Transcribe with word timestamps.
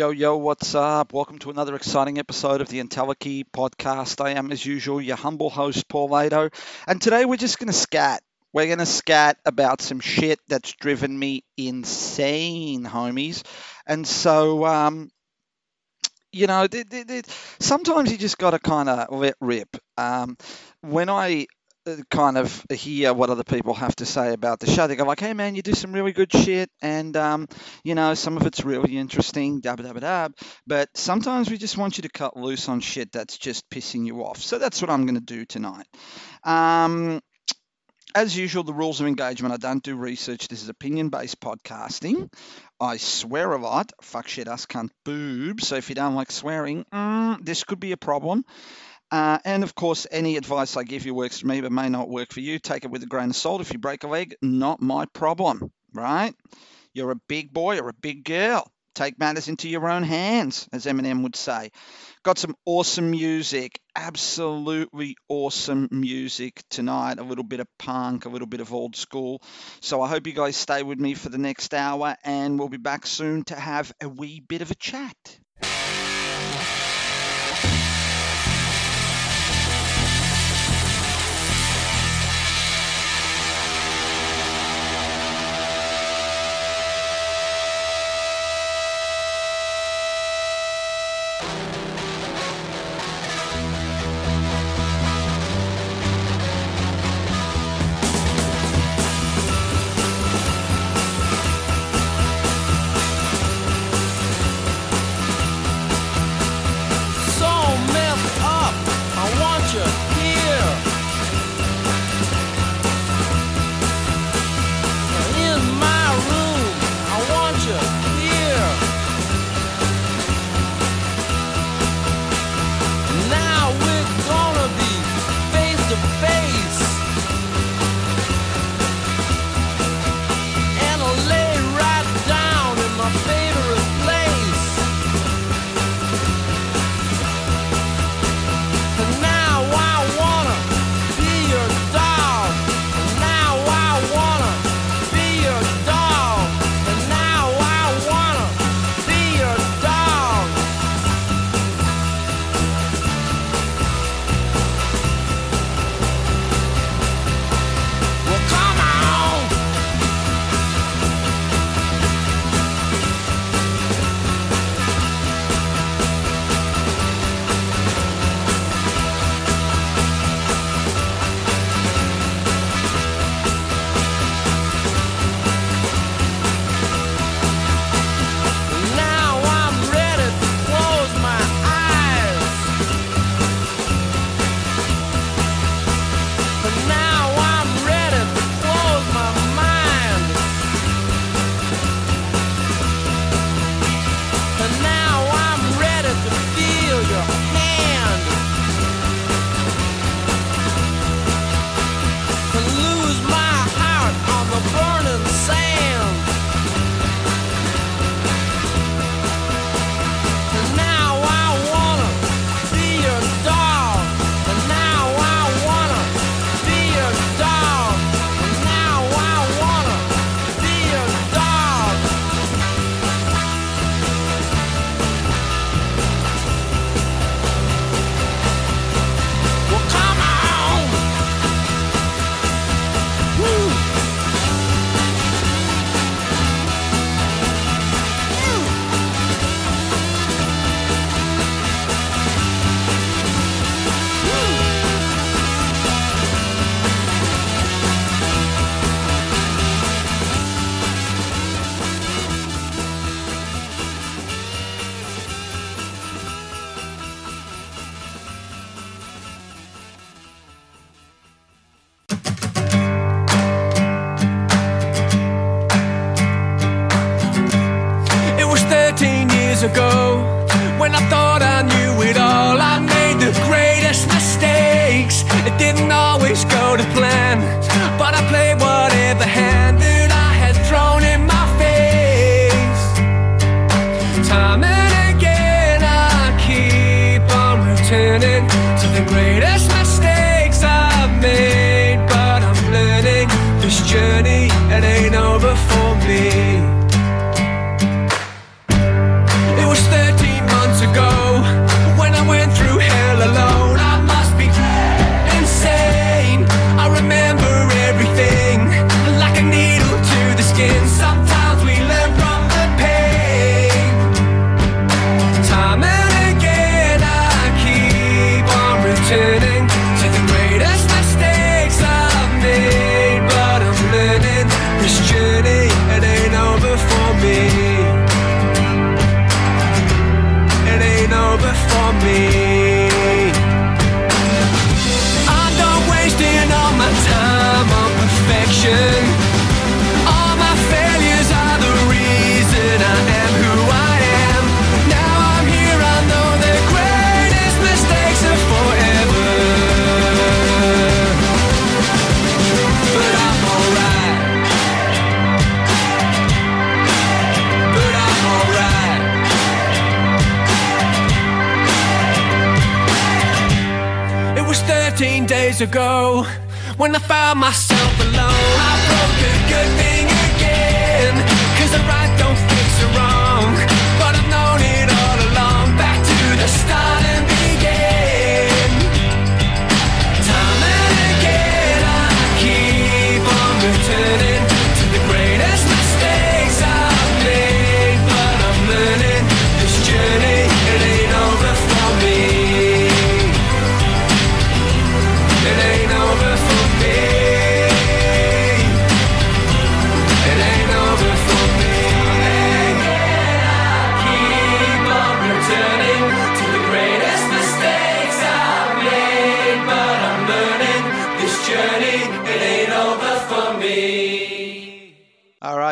Yo, 0.00 0.08
yo, 0.08 0.34
what's 0.34 0.74
up? 0.74 1.12
Welcome 1.12 1.38
to 1.40 1.50
another 1.50 1.74
exciting 1.74 2.18
episode 2.18 2.62
of 2.62 2.68
the 2.68 2.82
Entelechy 2.82 3.44
podcast. 3.44 4.24
I 4.24 4.30
am, 4.30 4.50
as 4.50 4.64
usual, 4.64 4.98
your 4.98 5.18
humble 5.18 5.50
host, 5.50 5.90
Paul 5.90 6.08
Leitao. 6.08 6.54
And 6.86 7.02
today 7.02 7.26
we're 7.26 7.36
just 7.36 7.58
going 7.58 7.66
to 7.66 7.74
scat. 7.74 8.22
We're 8.54 8.64
going 8.64 8.78
to 8.78 8.86
scat 8.86 9.36
about 9.44 9.82
some 9.82 10.00
shit 10.00 10.40
that's 10.48 10.72
driven 10.72 11.18
me 11.18 11.44
insane, 11.58 12.84
homies. 12.84 13.42
And 13.86 14.06
so, 14.06 14.64
um, 14.64 15.10
you 16.32 16.46
know, 16.46 16.66
th- 16.66 16.88
th- 16.88 17.06
th- 17.06 17.26
sometimes 17.58 18.10
you 18.10 18.16
just 18.16 18.38
got 18.38 18.52
to 18.52 18.58
kind 18.58 18.88
of 18.88 19.14
let 19.14 19.34
rip. 19.38 19.76
Um, 19.98 20.38
when 20.80 21.10
I 21.10 21.46
kind 22.10 22.38
of 22.38 22.64
hear 22.70 23.12
what 23.12 23.30
other 23.30 23.44
people 23.44 23.74
have 23.74 23.96
to 23.96 24.06
say 24.06 24.32
about 24.32 24.60
the 24.60 24.66
show. 24.66 24.86
They 24.86 24.96
go 24.96 25.04
like, 25.04 25.20
"Hey 25.20 25.32
man, 25.32 25.54
you 25.54 25.62
do 25.62 25.74
some 25.74 25.92
really 25.92 26.12
good 26.12 26.32
shit, 26.32 26.70
and 26.82 27.16
um, 27.16 27.48
you 27.84 27.94
know 27.94 28.14
some 28.14 28.36
of 28.36 28.46
it's 28.46 28.64
really 28.64 28.96
interesting." 28.96 29.60
Dab 29.60 29.82
dab 29.82 30.00
dab. 30.00 30.34
But 30.66 30.88
sometimes 30.94 31.50
we 31.50 31.58
just 31.58 31.78
want 31.78 31.98
you 31.98 32.02
to 32.02 32.08
cut 32.08 32.36
loose 32.36 32.68
on 32.68 32.80
shit 32.80 33.12
that's 33.12 33.38
just 33.38 33.68
pissing 33.70 34.06
you 34.06 34.24
off. 34.24 34.38
So 34.38 34.58
that's 34.58 34.80
what 34.80 34.90
I'm 34.90 35.06
going 35.06 35.14
to 35.14 35.20
do 35.20 35.44
tonight. 35.44 35.86
Um, 36.44 37.20
as 38.14 38.36
usual, 38.36 38.64
the 38.64 38.72
rules 38.72 39.00
of 39.00 39.06
engagement. 39.06 39.54
I 39.54 39.56
don't 39.56 39.82
do 39.82 39.96
research. 39.96 40.48
This 40.48 40.62
is 40.62 40.68
opinion-based 40.68 41.40
podcasting. 41.40 42.32
I 42.80 42.96
swear 42.96 43.52
a 43.52 43.58
lot. 43.58 43.92
Fuck 44.02 44.26
shit, 44.28 44.48
ass 44.48 44.66
cunt, 44.66 44.90
boob. 45.04 45.60
So 45.60 45.76
if 45.76 45.88
you 45.88 45.94
don't 45.94 46.14
like 46.14 46.32
swearing, 46.32 46.84
mm, 46.92 47.44
this 47.44 47.64
could 47.64 47.78
be 47.78 47.92
a 47.92 47.96
problem. 47.96 48.44
Uh, 49.10 49.38
and 49.44 49.64
of 49.64 49.74
course, 49.74 50.06
any 50.10 50.36
advice 50.36 50.76
I 50.76 50.84
give 50.84 51.04
you 51.04 51.14
works 51.14 51.40
for 51.40 51.46
me, 51.46 51.60
but 51.60 51.72
may 51.72 51.88
not 51.88 52.08
work 52.08 52.32
for 52.32 52.40
you. 52.40 52.58
Take 52.58 52.84
it 52.84 52.90
with 52.90 53.02
a 53.02 53.06
grain 53.06 53.30
of 53.30 53.36
salt. 53.36 53.60
If 53.60 53.72
you 53.72 53.78
break 53.78 54.04
a 54.04 54.08
leg, 54.08 54.34
not 54.40 54.80
my 54.80 55.06
problem, 55.06 55.72
right? 55.92 56.34
You're 56.94 57.10
a 57.12 57.20
big 57.28 57.52
boy 57.52 57.78
or 57.78 57.88
a 57.88 57.94
big 57.94 58.24
girl. 58.24 58.70
Take 58.94 59.18
matters 59.18 59.48
into 59.48 59.68
your 59.68 59.88
own 59.88 60.02
hands, 60.02 60.68
as 60.72 60.84
Eminem 60.84 61.22
would 61.22 61.36
say. 61.36 61.70
Got 62.24 62.38
some 62.38 62.56
awesome 62.66 63.10
music, 63.10 63.80
absolutely 63.96 65.16
awesome 65.28 65.88
music 65.90 66.62
tonight. 66.70 67.18
A 67.18 67.22
little 67.22 67.44
bit 67.44 67.60
of 67.60 67.68
punk, 67.78 68.26
a 68.26 68.28
little 68.28 68.48
bit 68.48 68.60
of 68.60 68.74
old 68.74 68.96
school. 68.96 69.42
So 69.80 70.02
I 70.02 70.08
hope 70.08 70.26
you 70.26 70.32
guys 70.32 70.56
stay 70.56 70.82
with 70.82 70.98
me 70.98 71.14
for 71.14 71.28
the 71.28 71.38
next 71.38 71.72
hour, 71.72 72.16
and 72.24 72.58
we'll 72.58 72.68
be 72.68 72.76
back 72.78 73.06
soon 73.06 73.44
to 73.44 73.54
have 73.56 73.92
a 74.02 74.08
wee 74.08 74.40
bit 74.40 74.60
of 74.60 74.70
a 74.70 74.74
chat. 74.76 75.16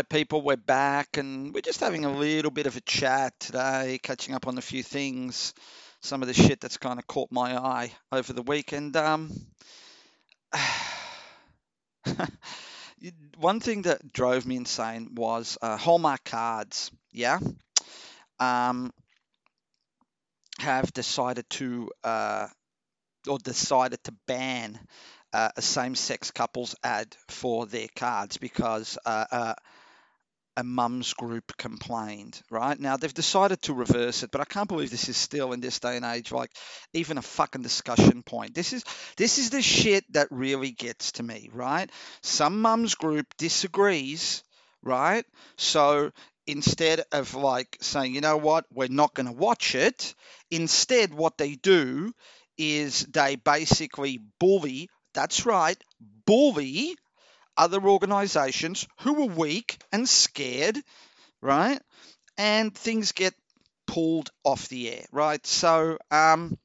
People, 0.08 0.40
we're 0.40 0.56
back 0.56 1.18
and 1.18 1.52
we're 1.52 1.60
just 1.60 1.80
having 1.80 2.06
a 2.06 2.12
little 2.12 2.50
bit 2.50 2.66
of 2.66 2.76
a 2.76 2.80
chat 2.80 3.38
today, 3.38 4.00
catching 4.02 4.34
up 4.34 4.46
on 4.46 4.56
a 4.56 4.62
few 4.62 4.82
things, 4.82 5.52
some 6.00 6.22
of 6.22 6.28
the 6.28 6.34
shit 6.34 6.60
that's 6.60 6.78
kind 6.78 6.98
of 6.98 7.06
caught 7.06 7.30
my 7.30 7.54
eye 7.54 7.92
over 8.10 8.32
the 8.32 8.42
weekend. 8.42 8.96
Um, 8.96 9.30
one 13.38 13.60
thing 13.60 13.82
that 13.82 14.10
drove 14.10 14.46
me 14.46 14.56
insane 14.56 15.14
was 15.14 15.58
uh, 15.60 15.76
Hallmark 15.76 16.24
cards, 16.24 16.90
yeah, 17.12 17.38
um, 18.40 18.90
have 20.58 20.90
decided 20.94 21.48
to 21.50 21.90
uh, 22.02 22.46
or 23.28 23.38
decided 23.38 24.02
to 24.04 24.14
ban 24.26 24.78
uh, 25.34 25.50
a 25.54 25.60
same-sex 25.60 26.30
couples 26.30 26.74
ad 26.82 27.14
for 27.28 27.66
their 27.66 27.88
cards 27.94 28.38
because 28.38 28.96
uh, 29.04 29.26
uh, 29.30 29.54
a 30.58 30.64
mums 30.64 31.14
group 31.14 31.56
complained. 31.56 32.42
Right 32.50 32.78
now, 32.78 32.96
they've 32.96 33.14
decided 33.14 33.62
to 33.62 33.72
reverse 33.72 34.24
it, 34.24 34.32
but 34.32 34.40
I 34.40 34.44
can't 34.44 34.68
believe 34.68 34.90
this 34.90 35.08
is 35.08 35.16
still 35.16 35.52
in 35.52 35.60
this 35.60 35.78
day 35.78 35.94
and 35.94 36.04
age 36.04 36.32
like 36.32 36.50
even 36.92 37.16
a 37.16 37.22
fucking 37.22 37.62
discussion 37.62 38.24
point. 38.24 38.56
This 38.56 38.72
is 38.72 38.82
this 39.16 39.38
is 39.38 39.50
the 39.50 39.62
shit 39.62 40.04
that 40.14 40.26
really 40.32 40.72
gets 40.72 41.12
to 41.12 41.22
me. 41.22 41.48
Right? 41.52 41.88
Some 42.22 42.60
mums 42.60 42.96
group 42.96 43.26
disagrees. 43.38 44.42
Right? 44.82 45.24
So 45.56 46.10
instead 46.48 47.02
of 47.12 47.36
like 47.36 47.78
saying, 47.80 48.16
you 48.16 48.20
know 48.20 48.36
what, 48.36 48.64
we're 48.72 48.88
not 48.88 49.14
going 49.14 49.26
to 49.26 49.32
watch 49.32 49.76
it, 49.76 50.12
instead 50.50 51.14
what 51.14 51.38
they 51.38 51.54
do 51.54 52.12
is 52.56 53.06
they 53.06 53.36
basically 53.36 54.18
bully, 54.40 54.90
that's 55.14 55.46
right, 55.46 55.76
bully 56.26 56.96
other 57.58 57.82
organizations 57.82 58.86
who 59.00 59.24
are 59.24 59.34
weak 59.34 59.78
and 59.92 60.08
scared, 60.08 60.78
right? 61.42 61.80
And 62.38 62.74
things 62.74 63.12
get 63.12 63.34
pulled 63.86 64.30
off 64.44 64.68
the 64.68 64.90
air, 64.90 65.04
right? 65.12 65.44
So, 65.46 65.98
um, 66.10 66.56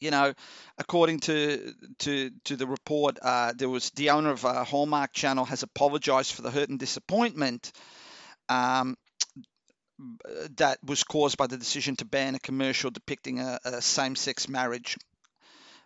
you 0.00 0.10
know, 0.10 0.32
according 0.78 1.20
to 1.20 1.74
to 2.00 2.30
to 2.44 2.56
the 2.56 2.66
report, 2.66 3.18
uh, 3.22 3.52
there 3.56 3.68
was 3.68 3.90
the 3.90 4.10
owner 4.10 4.30
of 4.30 4.44
a 4.44 4.64
Hallmark 4.64 5.12
Channel 5.12 5.44
has 5.44 5.62
apologized 5.62 6.32
for 6.32 6.42
the 6.42 6.50
hurt 6.50 6.70
and 6.70 6.78
disappointment 6.78 7.72
um, 8.48 8.96
that 10.56 10.78
was 10.82 11.04
caused 11.04 11.36
by 11.36 11.46
the 11.46 11.58
decision 11.58 11.96
to 11.96 12.04
ban 12.04 12.34
a 12.34 12.38
commercial 12.38 12.90
depicting 12.90 13.40
a, 13.40 13.58
a 13.64 13.82
same-sex 13.82 14.48
marriage 14.48 14.96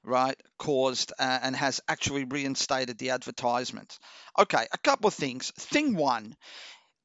right, 0.04 0.36
caused 0.58 1.12
uh, 1.18 1.38
and 1.42 1.56
has 1.56 1.80
actually 1.88 2.24
reinstated 2.24 2.98
the 2.98 3.10
advertisement. 3.10 3.98
Okay, 4.38 4.66
a 4.72 4.78
couple 4.78 5.08
of 5.08 5.14
things. 5.14 5.50
Thing 5.58 5.96
one, 5.96 6.36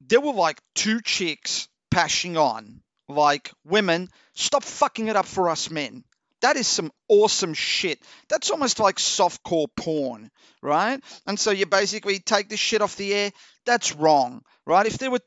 there 0.00 0.20
were 0.20 0.32
like 0.32 0.60
two 0.74 1.00
chicks 1.00 1.68
pashing 1.90 2.36
on, 2.36 2.82
like, 3.08 3.50
women, 3.64 4.08
stop 4.34 4.62
fucking 4.62 5.08
it 5.08 5.16
up 5.16 5.26
for 5.26 5.48
us 5.48 5.70
men. 5.70 6.04
That 6.42 6.56
is 6.56 6.66
some 6.66 6.90
awesome 7.08 7.52
shit. 7.52 7.98
That's 8.28 8.50
almost 8.50 8.80
like 8.80 8.96
softcore 8.96 9.66
porn, 9.76 10.30
right? 10.62 11.00
And 11.26 11.38
so 11.38 11.50
you 11.50 11.66
basically 11.66 12.18
take 12.18 12.48
this 12.48 12.60
shit 12.60 12.80
off 12.80 12.96
the 12.96 13.12
air. 13.12 13.30
That's 13.66 13.94
wrong, 13.94 14.42
right? 14.66 14.86
If 14.86 14.96
there 14.96 15.10
were 15.10 15.20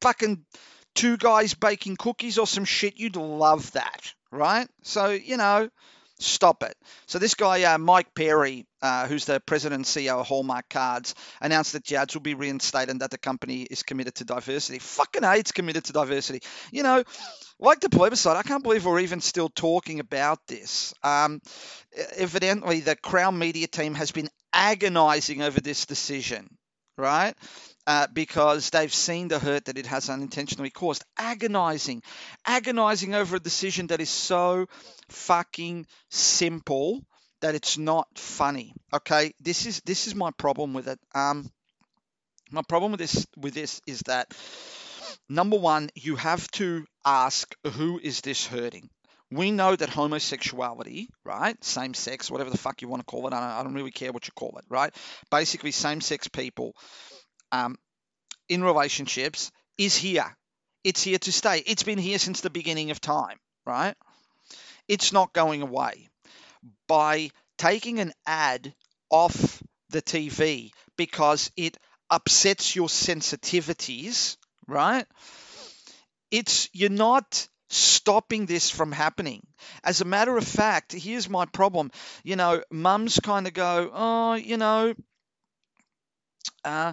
fucking 0.00 0.44
two 0.94 1.16
guys 1.18 1.54
baking 1.54 1.96
cookies 1.96 2.38
or 2.38 2.46
some 2.46 2.64
shit, 2.64 2.98
you'd 2.98 3.16
love 3.16 3.72
that, 3.72 4.14
right? 4.30 4.66
So, 4.84 5.10
you 5.10 5.36
know, 5.36 5.68
stop 6.24 6.62
it. 6.62 6.74
So 7.06 7.18
this 7.18 7.34
guy, 7.34 7.62
uh, 7.64 7.78
Mike 7.78 8.14
Perry, 8.14 8.66
uh, 8.82 9.06
who's 9.06 9.24
the 9.24 9.40
president 9.40 9.80
and 9.80 9.84
CEO 9.84 10.20
of 10.20 10.26
Hallmark 10.26 10.68
Cards, 10.68 11.14
announced 11.40 11.72
that 11.72 11.84
the 11.84 11.96
ads 11.96 12.14
will 12.14 12.22
be 12.22 12.34
reinstated 12.34 12.90
and 12.90 13.00
that 13.00 13.10
the 13.10 13.18
company 13.18 13.62
is 13.62 13.82
committed 13.82 14.14
to 14.16 14.24
diversity. 14.24 14.78
Fucking 14.78 15.24
A, 15.24 15.36
it's 15.36 15.52
committed 15.52 15.84
to 15.84 15.92
diversity. 15.92 16.40
You 16.72 16.82
know, 16.82 17.04
like 17.58 17.80
the 17.80 17.90
plebiscite, 17.90 18.36
I 18.36 18.42
can't 18.42 18.62
believe 18.62 18.84
we're 18.84 19.00
even 19.00 19.20
still 19.20 19.48
talking 19.48 20.00
about 20.00 20.38
this. 20.48 20.92
Um, 21.02 21.40
evidently, 22.16 22.80
the 22.80 22.96
Crown 22.96 23.38
Media 23.38 23.66
team 23.66 23.94
has 23.94 24.10
been 24.10 24.28
agonizing 24.52 25.42
over 25.42 25.60
this 25.60 25.86
decision, 25.86 26.48
right? 26.96 27.34
Uh, 27.86 28.06
because 28.14 28.70
they've 28.70 28.94
seen 28.94 29.28
the 29.28 29.38
hurt 29.38 29.66
that 29.66 29.76
it 29.76 29.84
has 29.84 30.08
unintentionally 30.08 30.70
caused. 30.70 31.04
Agonizing, 31.18 32.02
agonizing 32.46 33.14
over 33.14 33.36
a 33.36 33.40
decision 33.40 33.88
that 33.88 34.00
is 34.00 34.08
so 34.08 34.66
fucking 35.10 35.86
simple 36.08 37.04
that 37.42 37.54
it's 37.54 37.76
not 37.76 38.08
funny. 38.16 38.72
Okay, 38.90 39.34
this 39.38 39.66
is 39.66 39.82
this 39.84 40.06
is 40.06 40.14
my 40.14 40.30
problem 40.30 40.72
with 40.72 40.88
it. 40.88 40.98
Um, 41.14 41.50
my 42.50 42.62
problem 42.66 42.92
with 42.92 43.00
this 43.00 43.26
with 43.36 43.52
this 43.52 43.82
is 43.86 44.00
that 44.06 44.32
number 45.28 45.58
one, 45.58 45.90
you 45.94 46.16
have 46.16 46.50
to 46.52 46.86
ask 47.04 47.54
who 47.74 48.00
is 48.02 48.22
this 48.22 48.46
hurting. 48.46 48.88
We 49.30 49.50
know 49.50 49.74
that 49.76 49.90
homosexuality, 49.90 51.08
right, 51.24 51.62
same 51.62 51.92
sex, 51.92 52.30
whatever 52.30 52.50
the 52.50 52.58
fuck 52.58 52.80
you 52.80 52.88
want 52.88 53.00
to 53.00 53.06
call 53.06 53.26
it, 53.26 53.32
I 53.34 53.40
don't, 53.40 53.58
I 53.58 53.62
don't 53.62 53.74
really 53.74 53.90
care 53.90 54.12
what 54.12 54.26
you 54.26 54.32
call 54.34 54.56
it, 54.58 54.64
right? 54.68 54.94
Basically, 55.30 55.72
same 55.72 56.00
sex 56.00 56.28
people 56.28 56.74
um, 57.54 57.78
in 58.48 58.64
relationships 58.64 59.52
is 59.78 59.96
here. 59.96 60.36
It's 60.82 61.02
here 61.02 61.18
to 61.18 61.32
stay. 61.32 61.62
It's 61.66 61.82
been 61.82 61.98
here 61.98 62.18
since 62.18 62.40
the 62.40 62.50
beginning 62.50 62.90
of 62.90 63.00
time, 63.00 63.38
right? 63.64 63.94
It's 64.88 65.12
not 65.12 65.32
going 65.32 65.62
away. 65.62 66.08
By 66.88 67.30
taking 67.58 68.00
an 68.00 68.12
ad 68.26 68.74
off 69.10 69.62
the 69.90 70.02
TV 70.02 70.72
because 70.96 71.50
it 71.56 71.78
upsets 72.10 72.74
your 72.76 72.88
sensitivities, 72.88 74.36
right? 74.66 75.06
It's 76.30 76.68
you're 76.72 76.90
not 76.90 77.48
stopping 77.70 78.46
this 78.46 78.70
from 78.70 78.92
happening. 78.92 79.46
As 79.82 80.00
a 80.00 80.04
matter 80.04 80.36
of 80.36 80.46
fact, 80.46 80.92
here's 80.92 81.28
my 81.28 81.46
problem. 81.46 81.90
You 82.24 82.36
know, 82.36 82.62
mums 82.70 83.20
kind 83.20 83.46
of 83.46 83.54
go, 83.54 83.90
oh, 83.92 84.34
you 84.34 84.56
know, 84.56 84.94
uh, 86.64 86.92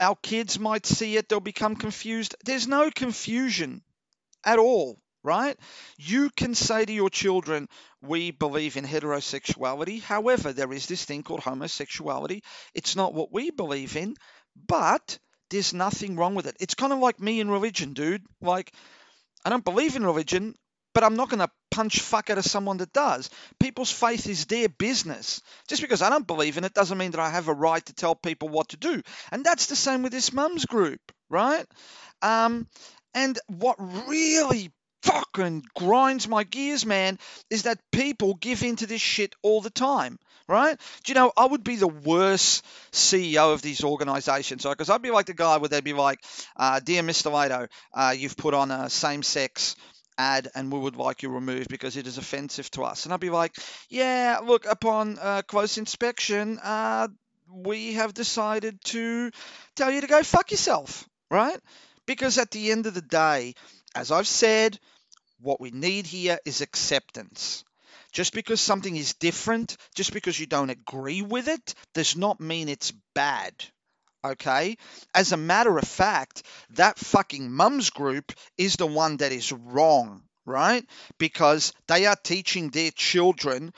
our 0.00 0.16
kids 0.16 0.58
might 0.58 0.86
see 0.86 1.16
it, 1.16 1.28
they'll 1.28 1.40
become 1.40 1.76
confused. 1.76 2.34
There's 2.44 2.66
no 2.68 2.90
confusion 2.90 3.82
at 4.44 4.58
all, 4.58 4.98
right? 5.22 5.56
You 5.98 6.30
can 6.30 6.54
say 6.54 6.84
to 6.84 6.92
your 6.92 7.10
children, 7.10 7.68
we 8.02 8.30
believe 8.30 8.76
in 8.76 8.84
heterosexuality. 8.84 10.02
However, 10.02 10.52
there 10.52 10.72
is 10.72 10.86
this 10.86 11.04
thing 11.04 11.22
called 11.22 11.40
homosexuality. 11.40 12.42
It's 12.74 12.96
not 12.96 13.14
what 13.14 13.32
we 13.32 13.50
believe 13.50 13.96
in, 13.96 14.14
but 14.68 15.18
there's 15.50 15.74
nothing 15.74 16.16
wrong 16.16 16.34
with 16.34 16.46
it. 16.46 16.56
It's 16.60 16.74
kind 16.74 16.92
of 16.92 16.98
like 16.98 17.20
me 17.20 17.40
in 17.40 17.50
religion, 17.50 17.92
dude. 17.92 18.22
Like, 18.40 18.72
I 19.44 19.50
don't 19.50 19.64
believe 19.64 19.96
in 19.96 20.04
religion, 20.04 20.54
but 20.94 21.04
I'm 21.04 21.16
not 21.16 21.28
going 21.28 21.40
to 21.40 21.50
punch 21.70 22.00
fuck 22.00 22.30
out 22.30 22.38
of 22.38 22.44
someone 22.44 22.78
that 22.78 22.92
does. 22.92 23.28
People's 23.58 23.90
faith 23.90 24.28
is 24.28 24.46
their 24.46 24.68
business. 24.68 25.42
Just 25.68 25.82
because 25.82 26.02
I 26.02 26.08
don't 26.08 26.26
believe 26.26 26.56
in 26.56 26.64
it 26.64 26.72
doesn't 26.72 26.96
mean 26.96 27.10
that 27.10 27.20
I 27.20 27.30
have 27.30 27.48
a 27.48 27.52
right 27.52 27.84
to 27.84 27.92
tell 27.92 28.14
people 28.14 28.48
what 28.48 28.68
to 28.68 28.76
do. 28.76 29.02
And 29.32 29.44
that's 29.44 29.66
the 29.66 29.76
same 29.76 30.02
with 30.02 30.12
this 30.12 30.32
mums 30.32 30.64
group, 30.64 31.00
right? 31.28 31.66
Um, 32.22 32.68
and 33.12 33.38
what 33.48 33.76
really 34.08 34.72
fucking 35.02 35.64
grinds 35.76 36.26
my 36.28 36.44
gears, 36.44 36.86
man, 36.86 37.18
is 37.50 37.64
that 37.64 37.78
people 37.92 38.34
give 38.34 38.62
into 38.62 38.86
this 38.86 39.02
shit 39.02 39.34
all 39.42 39.60
the 39.60 39.70
time, 39.70 40.18
right? 40.48 40.78
Do 41.04 41.10
you 41.10 41.14
know, 41.14 41.32
I 41.36 41.44
would 41.44 41.62
be 41.62 41.76
the 41.76 41.88
worst 41.88 42.64
CEO 42.92 43.52
of 43.52 43.60
these 43.60 43.84
organizations, 43.84 44.62
because 44.62 44.88
I'd 44.88 45.02
be 45.02 45.10
like 45.10 45.26
the 45.26 45.34
guy 45.34 45.58
where 45.58 45.68
they'd 45.68 45.84
be 45.84 45.92
like, 45.92 46.20
uh, 46.56 46.80
Dear 46.80 47.02
Mr. 47.02 47.30
Leitao, 47.30 47.68
uh, 47.92 48.14
you've 48.16 48.36
put 48.36 48.54
on 48.54 48.70
a 48.70 48.88
same 48.88 49.22
sex 49.22 49.76
ad 50.18 50.48
and 50.54 50.72
we 50.72 50.78
would 50.78 50.96
like 50.96 51.22
you 51.22 51.28
removed 51.30 51.68
because 51.68 51.96
it 51.96 52.06
is 52.06 52.18
offensive 52.18 52.70
to 52.72 52.82
us. 52.84 53.04
And 53.04 53.14
I'd 53.14 53.20
be 53.20 53.30
like, 53.30 53.54
yeah, 53.88 54.40
look, 54.44 54.66
upon 54.66 55.18
uh, 55.20 55.42
close 55.42 55.78
inspection, 55.78 56.58
uh, 56.62 57.08
we 57.50 57.94
have 57.94 58.14
decided 58.14 58.78
to 58.86 59.30
tell 59.76 59.90
you 59.90 60.00
to 60.00 60.06
go 60.06 60.22
fuck 60.22 60.50
yourself, 60.50 61.08
right? 61.30 61.58
Because 62.06 62.38
at 62.38 62.50
the 62.50 62.70
end 62.70 62.86
of 62.86 62.94
the 62.94 63.02
day, 63.02 63.54
as 63.94 64.10
I've 64.10 64.28
said, 64.28 64.78
what 65.40 65.60
we 65.60 65.70
need 65.70 66.06
here 66.06 66.38
is 66.44 66.60
acceptance. 66.60 67.64
Just 68.12 68.32
because 68.34 68.60
something 68.60 68.96
is 68.96 69.14
different, 69.14 69.76
just 69.94 70.12
because 70.12 70.38
you 70.38 70.46
don't 70.46 70.70
agree 70.70 71.22
with 71.22 71.48
it, 71.48 71.74
does 71.94 72.16
not 72.16 72.40
mean 72.40 72.68
it's 72.68 72.92
bad. 73.14 73.54
Okay? 74.24 74.76
As 75.14 75.32
a 75.32 75.36
matter 75.36 75.76
of 75.76 75.86
fact, 75.86 76.42
that 76.70 76.98
fucking 76.98 77.52
mums 77.52 77.90
group 77.90 78.32
is 78.56 78.76
the 78.76 78.86
one 78.86 79.18
that 79.18 79.32
is 79.32 79.52
wrong, 79.52 80.22
right? 80.46 80.84
Because 81.18 81.72
they 81.86 82.06
are 82.06 82.16
teaching 82.16 82.70
their 82.70 82.90
children 82.90 83.72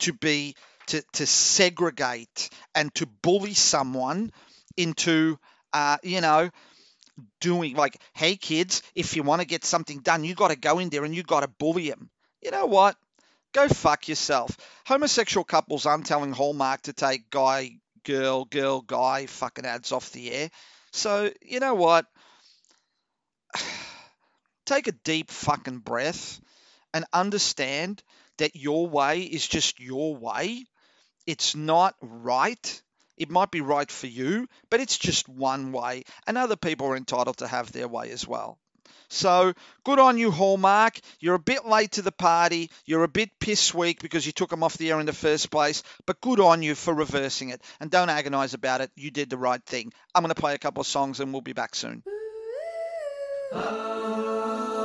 to 0.00 0.12
be 0.12 0.54
to, 0.88 1.02
to 1.14 1.26
segregate 1.26 2.50
and 2.74 2.94
to 2.94 3.06
bully 3.06 3.54
someone 3.54 4.30
into 4.76 5.38
uh, 5.72 5.96
you 6.02 6.20
know 6.20 6.50
doing 7.40 7.74
like 7.74 8.00
hey 8.14 8.36
kids 8.36 8.82
if 8.94 9.16
you 9.16 9.22
want 9.22 9.40
to 9.40 9.46
get 9.46 9.64
something 9.64 10.00
done 10.00 10.22
you 10.24 10.34
got 10.34 10.50
to 10.50 10.56
go 10.56 10.78
in 10.78 10.90
there 10.90 11.04
and 11.04 11.14
you 11.14 11.22
got 11.22 11.40
to 11.40 11.48
bully 11.48 11.88
them 11.88 12.10
you 12.42 12.50
know 12.50 12.66
what 12.66 12.94
go 13.52 13.68
fuck 13.68 14.06
yourself 14.08 14.54
homosexual 14.86 15.44
couples 15.44 15.86
aren't 15.86 16.06
telling 16.06 16.32
hallmark 16.32 16.82
to 16.82 16.92
take 16.92 17.30
guy 17.30 17.78
girl 18.06 18.46
girl 18.46 18.80
guy 18.80 19.26
fucking 19.26 19.66
ads 19.66 19.92
off 19.92 20.12
the 20.12 20.32
air 20.32 20.50
so 20.92 21.30
you 21.42 21.60
know 21.60 21.74
what 21.74 22.06
take 24.66 24.86
a 24.88 24.92
deep 24.92 25.30
fucking 25.30 25.78
breath 25.78 26.40
and 26.94 27.04
understand 27.12 28.02
that 28.38 28.56
your 28.56 28.88
way 28.88 29.22
is 29.22 29.46
just 29.46 29.80
your 29.80 30.16
way 30.16 30.66
it's 31.26 31.56
not 31.56 31.96
right. 32.02 32.82
It 33.16 33.30
might 33.30 33.50
be 33.52 33.60
right 33.62 33.90
for 33.90 34.08
you, 34.08 34.48
but 34.70 34.80
it's 34.80 34.98
just 34.98 35.28
one 35.28 35.72
way, 35.72 36.04
and 36.26 36.38
other 36.38 36.56
people 36.56 36.88
are 36.88 36.96
entitled 36.96 37.38
to 37.38 37.48
have 37.48 37.72
their 37.72 37.88
way 37.88 38.10
as 38.10 38.26
well. 38.26 38.58
So 39.08 39.52
good 39.84 39.98
on 39.98 40.18
you, 40.18 40.30
Hallmark. 40.30 40.98
You're 41.20 41.34
a 41.34 41.38
bit 41.40 41.66
late 41.66 41.92
to 41.92 42.02
the 42.02 42.12
party. 42.12 42.70
You're 42.84 43.04
a 43.04 43.08
bit 43.08 43.30
piss 43.38 43.72
weak 43.72 44.00
because 44.00 44.26
you 44.26 44.32
took 44.32 44.50
them 44.50 44.62
off 44.62 44.78
the 44.78 44.90
air 44.90 45.00
in 45.00 45.06
the 45.06 45.12
first 45.12 45.50
place, 45.50 45.82
but 46.06 46.20
good 46.20 46.40
on 46.40 46.62
you 46.62 46.74
for 46.74 46.94
reversing 46.94 47.50
it. 47.50 47.62
And 47.80 47.90
don't 47.90 48.10
agonize 48.10 48.54
about 48.54 48.80
it. 48.80 48.90
You 48.96 49.10
did 49.10 49.30
the 49.30 49.38
right 49.38 49.62
thing. 49.64 49.92
I'm 50.14 50.22
going 50.22 50.34
to 50.34 50.40
play 50.40 50.54
a 50.54 50.58
couple 50.58 50.80
of 50.80 50.86
songs 50.86 51.20
and 51.20 51.32
we'll 51.32 51.42
be 51.42 51.52
back 51.52 51.74
soon. 51.74 52.02
Ah. 53.52 54.75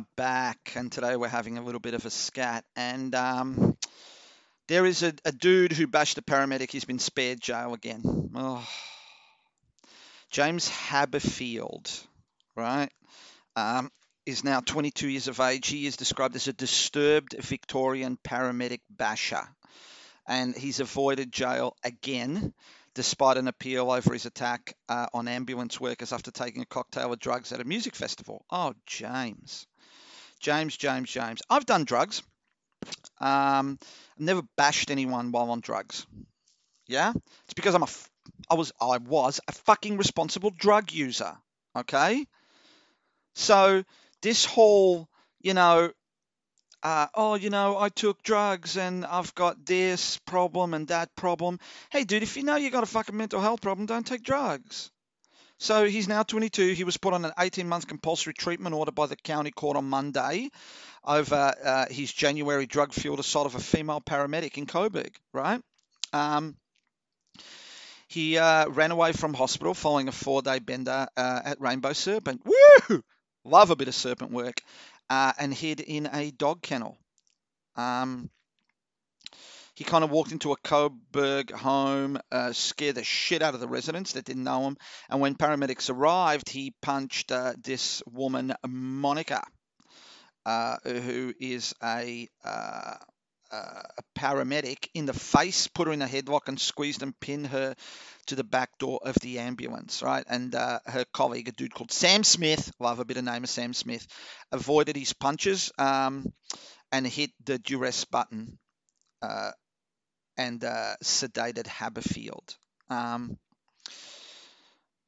Are 0.00 0.06
back, 0.16 0.72
and 0.76 0.90
today 0.90 1.14
we're 1.14 1.28
having 1.28 1.58
a 1.58 1.62
little 1.62 1.80
bit 1.80 1.92
of 1.92 2.06
a 2.06 2.10
scat. 2.10 2.64
And 2.74 3.14
um, 3.14 3.76
there 4.66 4.86
is 4.86 5.02
a, 5.02 5.12
a 5.26 5.32
dude 5.32 5.72
who 5.72 5.86
bashed 5.86 6.16
a 6.16 6.22
paramedic. 6.22 6.70
He's 6.70 6.86
been 6.86 6.98
spared 6.98 7.38
jail 7.38 7.74
again. 7.74 8.30
Oh. 8.34 8.66
James 10.30 10.70
Haberfield, 10.70 12.02
right, 12.56 12.88
um, 13.56 13.90
is 14.24 14.42
now 14.42 14.60
22 14.60 15.06
years 15.06 15.28
of 15.28 15.38
age. 15.38 15.68
He 15.68 15.84
is 15.84 15.98
described 15.98 16.34
as 16.34 16.48
a 16.48 16.54
disturbed 16.54 17.36
Victorian 17.38 18.16
paramedic 18.24 18.80
basher, 18.88 19.46
and 20.26 20.56
he's 20.56 20.80
avoided 20.80 21.30
jail 21.30 21.76
again 21.84 22.54
despite 22.94 23.36
an 23.36 23.48
appeal 23.48 23.90
over 23.90 24.14
his 24.14 24.24
attack 24.26 24.74
uh, 24.88 25.06
on 25.12 25.28
ambulance 25.28 25.78
workers 25.78 26.12
after 26.12 26.30
taking 26.30 26.62
a 26.62 26.66
cocktail 26.66 27.12
of 27.12 27.18
drugs 27.18 27.52
at 27.52 27.60
a 27.60 27.64
music 27.64 27.94
festival. 27.94 28.44
Oh, 28.50 28.72
James. 28.86 29.66
James, 30.40 30.76
James, 30.76 31.10
James. 31.10 31.42
I've 31.48 31.66
done 31.66 31.84
drugs. 31.84 32.22
Um, 33.20 33.78
I've 33.82 34.24
never 34.24 34.42
bashed 34.56 34.90
anyone 34.90 35.32
while 35.32 35.50
on 35.50 35.60
drugs. 35.60 36.06
Yeah? 36.88 37.12
It's 37.44 37.54
because 37.54 37.74
I'm 37.74 37.82
a, 37.82 37.84
f- 37.84 38.10
I 38.50 38.54
was, 38.54 38.72
I 38.80 38.96
was 38.98 39.40
a 39.46 39.52
fucking 39.52 39.98
responsible 39.98 40.50
drug 40.50 40.92
user. 40.92 41.36
Okay? 41.76 42.26
So 43.34 43.84
this 44.22 44.44
whole, 44.44 45.08
you 45.40 45.54
know, 45.54 45.92
uh, 46.82 47.06
oh, 47.14 47.34
you 47.34 47.50
know, 47.50 47.78
I 47.78 47.90
took 47.90 48.22
drugs 48.22 48.76
and 48.76 49.04
I've 49.04 49.34
got 49.34 49.66
this 49.66 50.18
problem 50.24 50.72
and 50.72 50.88
that 50.88 51.14
problem. 51.14 51.58
Hey, 51.90 52.04
dude, 52.04 52.22
if 52.22 52.36
you 52.36 52.42
know 52.42 52.56
you 52.56 52.70
got 52.70 52.82
a 52.82 52.86
fucking 52.86 53.16
mental 53.16 53.40
health 53.40 53.60
problem, 53.60 53.86
don't 53.86 54.06
take 54.06 54.22
drugs. 54.22 54.90
So 55.60 55.84
he's 55.84 56.08
now 56.08 56.22
22. 56.22 56.72
He 56.72 56.84
was 56.84 56.96
put 56.96 57.12
on 57.12 57.22
an 57.22 57.32
18 57.38 57.68
month 57.68 57.86
compulsory 57.86 58.32
treatment 58.32 58.74
order 58.74 58.92
by 58.92 59.06
the 59.06 59.16
county 59.16 59.50
court 59.50 59.76
on 59.76 59.84
Monday 59.84 60.48
over 61.04 61.54
uh, 61.62 61.84
his 61.90 62.10
January 62.10 62.64
drug 62.64 62.94
fueled 62.94 63.20
assault 63.20 63.44
of 63.44 63.54
a 63.54 63.60
female 63.60 64.00
paramedic 64.00 64.56
in 64.56 64.64
Coburg, 64.64 65.14
right? 65.34 65.60
Um, 66.14 66.56
he 68.08 68.38
uh, 68.38 68.70
ran 68.70 68.90
away 68.90 69.12
from 69.12 69.34
hospital 69.34 69.74
following 69.74 70.08
a 70.08 70.12
four 70.12 70.40
day 70.40 70.60
bender 70.60 71.06
uh, 71.14 71.40
at 71.44 71.60
Rainbow 71.60 71.92
Serpent. 71.92 72.40
Woo! 72.44 73.02
Love 73.44 73.70
a 73.70 73.76
bit 73.76 73.88
of 73.88 73.94
serpent 73.94 74.32
work 74.32 74.62
uh, 75.10 75.34
and 75.38 75.52
hid 75.52 75.80
in 75.80 76.08
a 76.10 76.30
dog 76.30 76.62
kennel. 76.62 76.96
Um, 77.76 78.30
he 79.80 79.84
kind 79.84 80.04
of 80.04 80.10
walked 80.10 80.30
into 80.30 80.52
a 80.52 80.58
Coburg 80.58 81.50
home, 81.52 82.18
uh, 82.30 82.52
scared 82.52 82.96
the 82.96 83.02
shit 83.02 83.40
out 83.40 83.54
of 83.54 83.60
the 83.60 83.66
residents 83.66 84.12
that 84.12 84.26
didn't 84.26 84.44
know 84.44 84.66
him. 84.66 84.76
And 85.08 85.22
when 85.22 85.36
paramedics 85.36 85.88
arrived, 85.88 86.50
he 86.50 86.74
punched 86.82 87.32
uh, 87.32 87.54
this 87.58 88.02
woman, 88.06 88.52
Monica, 88.68 89.42
uh, 90.44 90.76
who 90.84 91.32
is 91.40 91.74
a, 91.82 92.28
uh, 92.44 92.96
uh, 93.50 93.82
a 93.96 94.02
paramedic, 94.14 94.86
in 94.92 95.06
the 95.06 95.14
face, 95.14 95.66
put 95.66 95.86
her 95.86 95.94
in 95.94 96.02
a 96.02 96.06
headlock 96.06 96.48
and 96.48 96.60
squeezed 96.60 97.02
and 97.02 97.18
pinned 97.18 97.46
her 97.46 97.74
to 98.26 98.34
the 98.34 98.44
back 98.44 98.76
door 98.76 99.00
of 99.02 99.14
the 99.22 99.38
ambulance, 99.38 100.02
right? 100.02 100.26
And 100.28 100.54
uh, 100.54 100.80
her 100.84 101.06
colleague, 101.14 101.48
a 101.48 101.52
dude 101.52 101.72
called 101.72 101.90
Sam 101.90 102.22
Smith, 102.22 102.70
I 102.78 102.84
love 102.84 102.98
a 102.98 103.06
bit 103.06 103.16
of 103.16 103.24
name 103.24 103.44
of 103.44 103.48
Sam 103.48 103.72
Smith, 103.72 104.06
avoided 104.52 104.96
his 104.96 105.14
punches 105.14 105.72
um, 105.78 106.30
and 106.92 107.06
hit 107.06 107.30
the 107.46 107.58
duress 107.58 108.04
button 108.04 108.58
uh, 109.22 109.52
and 110.40 110.64
uh, 110.64 110.94
sedated 111.04 111.66
Haberfield. 111.66 112.56
Um, 112.88 113.36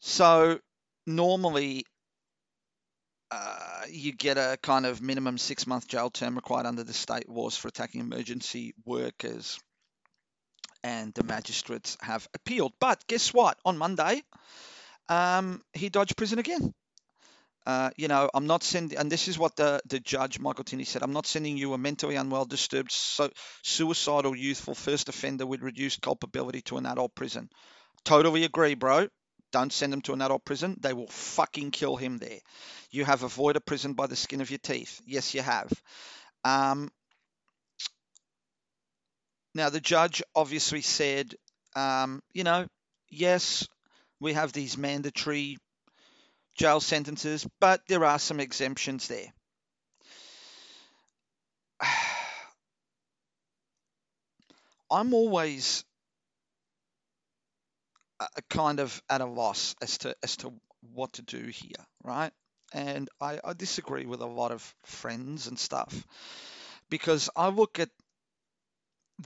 so 0.01 0.59
normally 1.07 1.87
uh, 3.31 3.83
you 3.88 4.12
get 4.12 4.37
a 4.37 4.59
kind 4.62 4.85
of 4.85 5.01
minimum 5.01 5.38
six 5.38 5.66
month 5.66 5.88
jail 5.88 6.11
term 6.11 6.35
required 6.35 6.66
under 6.66 6.85
the 6.85 6.92
state 6.92 7.31
laws 7.31 7.57
for 7.57 7.68
attacking 7.68 8.03
emergency 8.03 8.75
workers 8.85 9.59
and 10.85 11.14
the 11.14 11.25
magistrates 11.25 11.97
have 12.03 12.29
appealed. 12.35 12.75
But 12.79 13.03
guess 13.07 13.33
what? 13.33 13.59
On 13.64 13.79
Monday, 13.79 14.23
um, 15.09 15.62
he 15.73 15.88
dodged 15.88 16.14
prison 16.14 16.40
again. 16.40 16.75
Uh, 17.64 17.90
you 17.96 18.09
know, 18.09 18.29
I'm 18.35 18.46
not 18.46 18.62
sending, 18.64 18.98
and 18.98 19.11
this 19.11 19.29
is 19.29 19.38
what 19.38 19.55
the, 19.57 19.81
the 19.87 20.01
judge, 20.01 20.40
Michael 20.40 20.64
Tinney, 20.64 20.85
said 20.85 21.03
I'm 21.03 21.12
not 21.12 21.27
sending 21.27 21.57
you 21.57 21.72
a 21.75 21.79
mentally 21.79 22.16
unwell, 22.16 22.44
disturbed, 22.44 22.90
so, 22.90 23.31
suicidal, 23.62 24.37
youthful 24.37 24.75
first 24.75 25.09
offender 25.09 25.46
with 25.46 25.62
reduced 25.62 26.03
culpability 26.03 26.62
to 26.62 26.77
an 26.79 26.87
adult 26.87 27.14
prison. 27.14 27.48
Totally 28.05 28.44
agree, 28.44 28.75
bro. 28.75 29.09
Don't 29.53 29.72
send 29.72 29.92
him 29.92 30.01
to 30.03 30.12
an 30.12 30.22
adult 30.22 30.44
prison. 30.44 30.77
They 30.81 30.92
will 30.92 31.09
fucking 31.09 31.70
kill 31.70 31.96
him 31.96 32.18
there. 32.18 32.38
You 32.90 33.05
have 33.05 33.22
avoided 33.22 33.64
prison 33.66 33.92
by 33.94 34.07
the 34.09 34.16
skin 34.16 34.40
of 34.40 34.51
your 34.51 34.59
teeth. 34.59 35.01
Yes, 35.07 35.35
you 35.35 35.42
have. 35.42 35.70
Um, 36.44 36.90
now, 39.55 39.68
the 39.70 39.81
judge 39.81 40.22
obviously 40.35 40.81
said, 40.81 41.35
um, 41.77 42.22
you 42.33 42.44
know, 42.44 42.66
yes, 43.11 43.68
we 44.20 44.33
have 44.33 44.53
these 44.53 44.79
mandatory 44.79 45.59
jail 46.55 46.81
sentences, 46.81 47.47
but 47.61 47.83
there 47.88 48.05
are 48.05 48.19
some 48.19 48.41
exemptions 48.41 49.09
there. 49.09 49.33
I'm 54.91 55.15
always 55.15 55.85
kind 58.51 58.81
of 58.81 59.03
at 59.09 59.21
a 59.21 59.27
loss 59.27 59.75
as 59.81 59.99
to 59.99 60.15
as 60.23 60.37
to 60.38 60.53
what 60.95 61.15
to 61.15 61.23
do 61.23 61.47
here, 61.47 61.87
right? 62.03 62.33
And 62.73 63.09
I, 63.21 63.38
I 63.45 63.53
disagree 63.53 64.07
with 64.07 64.21
a 64.21 64.27
lot 64.27 64.51
of 64.51 64.75
friends 64.85 65.47
and 65.47 65.59
stuff 65.59 66.07
because 66.88 67.29
I 67.37 67.49
look 67.49 67.79
at 67.79 67.91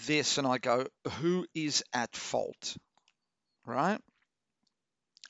this 0.07 0.39
and 0.39 0.47
I 0.47 0.59
go, 0.59 0.87
who 1.21 1.47
is 1.55 1.85
at 1.93 2.15
fault? 2.17 2.77
Right? 3.65 4.01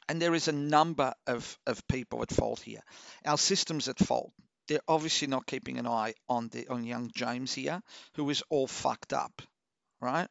And 0.09 0.23
there 0.23 0.35
is 0.35 0.49
a 0.49 0.53
number 0.53 1.15
of, 1.27 1.59
of 1.67 1.87
people 1.89 2.23
at 2.23 2.31
fault 2.31 2.61
here. 2.61 2.81
Our 3.25 3.39
system's 3.39 3.89
at 3.89 3.99
fault. 3.99 4.33
They're 4.69 4.81
obviously 4.89 5.29
not 5.29 5.47
keeping 5.47 5.79
an 5.79 5.87
eye 5.87 6.15
on 6.29 6.49
the 6.49 6.67
on 6.69 6.85
young 6.85 7.11
James 7.15 7.53
here, 7.55 7.83
who 8.15 8.29
is 8.31 8.43
all 8.51 8.67
fucked 8.67 9.13
up. 9.13 9.43
Right? 10.01 10.29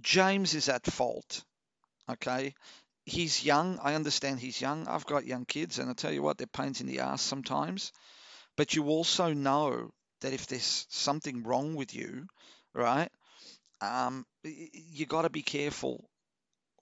James 0.00 0.54
is 0.54 0.68
at 0.68 0.86
fault. 0.86 1.42
Okay. 2.10 2.54
He's 3.04 3.44
young. 3.44 3.78
I 3.82 3.94
understand 3.94 4.38
he's 4.38 4.60
young. 4.60 4.86
I've 4.86 5.06
got 5.06 5.26
young 5.26 5.44
kids, 5.44 5.78
and 5.78 5.88
I 5.88 5.94
tell 5.94 6.12
you 6.12 6.22
what, 6.22 6.36
they're 6.36 6.46
pains 6.46 6.80
in 6.80 6.86
the 6.86 7.00
ass 7.00 7.22
sometimes. 7.22 7.92
But 8.56 8.74
you 8.74 8.88
also 8.88 9.32
know 9.32 9.90
that 10.20 10.32
if 10.32 10.46
there's 10.46 10.86
something 10.90 11.42
wrong 11.44 11.74
with 11.74 11.94
you, 11.94 12.26
right, 12.74 13.10
um, 13.80 14.26
you 14.44 15.06
got 15.06 15.22
to 15.22 15.30
be 15.30 15.42
careful 15.42 16.08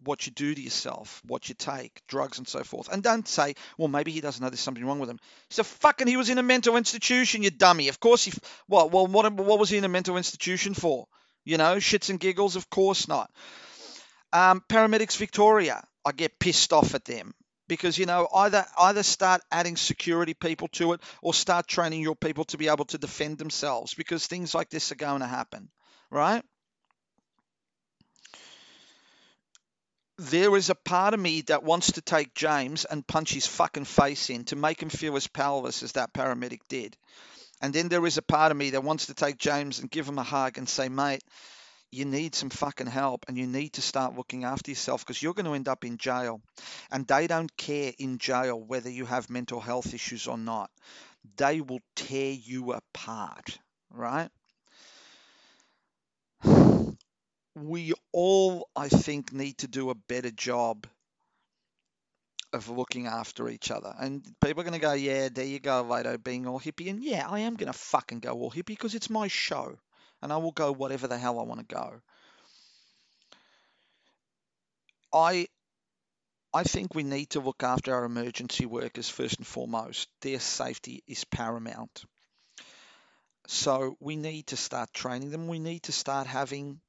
what 0.00 0.26
you 0.26 0.32
do 0.32 0.54
to 0.54 0.60
yourself, 0.60 1.22
what 1.26 1.48
you 1.48 1.54
take, 1.54 2.02
drugs 2.06 2.38
and 2.38 2.46
so 2.46 2.62
forth. 2.62 2.88
And 2.92 3.02
don't 3.02 3.26
say, 3.26 3.54
well, 3.78 3.88
maybe 3.88 4.12
he 4.12 4.20
doesn't 4.20 4.42
know 4.42 4.50
there's 4.50 4.60
something 4.60 4.84
wrong 4.84 4.98
with 4.98 5.10
him. 5.10 5.18
So 5.50 5.62
fucking, 5.62 6.06
he 6.06 6.16
was 6.16 6.30
in 6.30 6.38
a 6.38 6.42
mental 6.42 6.76
institution, 6.76 7.42
you 7.42 7.50
dummy. 7.50 7.88
Of 7.88 8.00
course 8.00 8.24
he, 8.24 8.32
well, 8.68 8.88
well, 8.88 9.06
what, 9.06 9.32
what 9.32 9.58
was 9.58 9.70
he 9.70 9.78
in 9.78 9.84
a 9.84 9.88
mental 9.88 10.16
institution 10.16 10.74
for? 10.74 11.06
You 11.44 11.58
know, 11.58 11.76
shits 11.76 12.10
and 12.10 12.20
giggles? 12.20 12.56
Of 12.56 12.68
course 12.70 13.08
not. 13.08 13.30
Um, 14.32 14.62
Paramedics 14.68 15.16
Victoria, 15.16 15.82
I 16.04 16.12
get 16.12 16.38
pissed 16.38 16.72
off 16.72 16.94
at 16.94 17.04
them 17.04 17.34
because 17.68 17.98
you 17.98 18.06
know 18.06 18.28
either 18.34 18.64
either 18.78 19.02
start 19.02 19.40
adding 19.50 19.76
security 19.76 20.34
people 20.34 20.68
to 20.68 20.92
it 20.92 21.00
or 21.22 21.34
start 21.34 21.66
training 21.66 22.02
your 22.02 22.16
people 22.16 22.44
to 22.44 22.58
be 22.58 22.68
able 22.68 22.84
to 22.86 22.98
defend 22.98 23.38
themselves 23.38 23.94
because 23.94 24.26
things 24.26 24.54
like 24.54 24.70
this 24.70 24.92
are 24.92 24.96
going 24.96 25.20
to 25.20 25.26
happen, 25.26 25.68
right? 26.10 26.42
There 30.18 30.56
is 30.56 30.70
a 30.70 30.74
part 30.74 31.14
of 31.14 31.20
me 31.20 31.42
that 31.42 31.62
wants 31.62 31.92
to 31.92 32.00
take 32.00 32.34
James 32.34 32.84
and 32.84 33.06
punch 33.06 33.32
his 33.32 33.46
fucking 33.46 33.84
face 33.84 34.30
in 34.30 34.44
to 34.44 34.56
make 34.56 34.82
him 34.82 34.88
feel 34.88 35.16
as 35.16 35.26
powerless 35.26 35.82
as 35.82 35.92
that 35.92 36.14
paramedic 36.14 36.60
did. 36.68 36.96
And 37.60 37.72
then 37.72 37.88
there 37.88 38.06
is 38.06 38.18
a 38.18 38.22
part 38.22 38.50
of 38.50 38.56
me 38.56 38.70
that 38.70 38.84
wants 38.84 39.06
to 39.06 39.14
take 39.14 39.38
James 39.38 39.78
and 39.78 39.90
give 39.90 40.08
him 40.08 40.18
a 40.18 40.22
hug 40.22 40.58
and 40.58 40.68
say, 40.68 40.88
mate, 40.88 41.22
you 41.92 42.04
need 42.04 42.34
some 42.34 42.50
fucking 42.50 42.86
help 42.86 43.24
and 43.28 43.38
you 43.38 43.46
need 43.46 43.74
to 43.74 43.82
start 43.82 44.16
looking 44.16 44.44
after 44.44 44.70
yourself 44.70 45.04
because 45.04 45.22
you're 45.22 45.34
going 45.34 45.46
to 45.46 45.54
end 45.54 45.68
up 45.68 45.84
in 45.84 45.98
jail. 45.98 46.40
And 46.90 47.06
they 47.06 47.26
don't 47.26 47.54
care 47.56 47.92
in 47.98 48.18
jail 48.18 48.60
whether 48.60 48.90
you 48.90 49.06
have 49.06 49.30
mental 49.30 49.60
health 49.60 49.94
issues 49.94 50.26
or 50.26 50.38
not. 50.38 50.70
They 51.36 51.60
will 51.60 51.80
tear 51.94 52.32
you 52.32 52.72
apart, 52.72 53.58
right? 53.90 54.30
We 57.56 57.92
all, 58.12 58.68
I 58.76 58.88
think, 58.88 59.32
need 59.32 59.58
to 59.58 59.66
do 59.66 59.90
a 59.90 59.96
better 59.96 60.30
job 60.30 60.86
of 62.52 62.68
looking 62.68 63.06
after 63.06 63.48
each 63.48 63.70
other. 63.70 63.94
And 63.98 64.24
people 64.40 64.60
are 64.60 64.64
going 64.64 64.72
to 64.74 64.78
go, 64.78 64.92
yeah, 64.92 65.28
there 65.28 65.44
you 65.44 65.58
go, 65.60 65.84
Leitao, 65.84 66.22
being 66.22 66.46
all 66.46 66.60
hippie. 66.60 66.88
And 66.90 67.02
yeah, 67.02 67.28
I 67.28 67.40
am 67.40 67.54
going 67.56 67.72
to 67.72 67.78
fucking 67.78 68.20
go 68.20 68.32
all 68.32 68.50
hippie 68.50 68.66
because 68.66 68.94
it's 68.94 69.10
my 69.10 69.28
show. 69.28 69.78
And 70.22 70.32
I 70.32 70.36
will 70.38 70.52
go 70.52 70.72
whatever 70.72 71.08
the 71.08 71.18
hell 71.18 71.38
I 71.38 71.42
want 71.42 71.68
to 71.68 71.74
go. 71.74 72.00
I 75.12 75.48
I 76.52 76.64
think 76.64 76.94
we 76.94 77.04
need 77.04 77.30
to 77.30 77.40
look 77.40 77.62
after 77.62 77.94
our 77.94 78.04
emergency 78.04 78.66
workers 78.66 79.08
first 79.08 79.36
and 79.38 79.46
foremost. 79.46 80.08
Their 80.22 80.40
safety 80.40 81.04
is 81.06 81.24
paramount. 81.24 82.04
So 83.48 83.96
we 84.00 84.14
need 84.16 84.46
to 84.48 84.56
start 84.56 84.92
training 84.92 85.30
them. 85.30 85.48
We 85.48 85.58
need 85.58 85.84
to 85.84 85.92
start 85.92 86.26
having, 86.26 86.80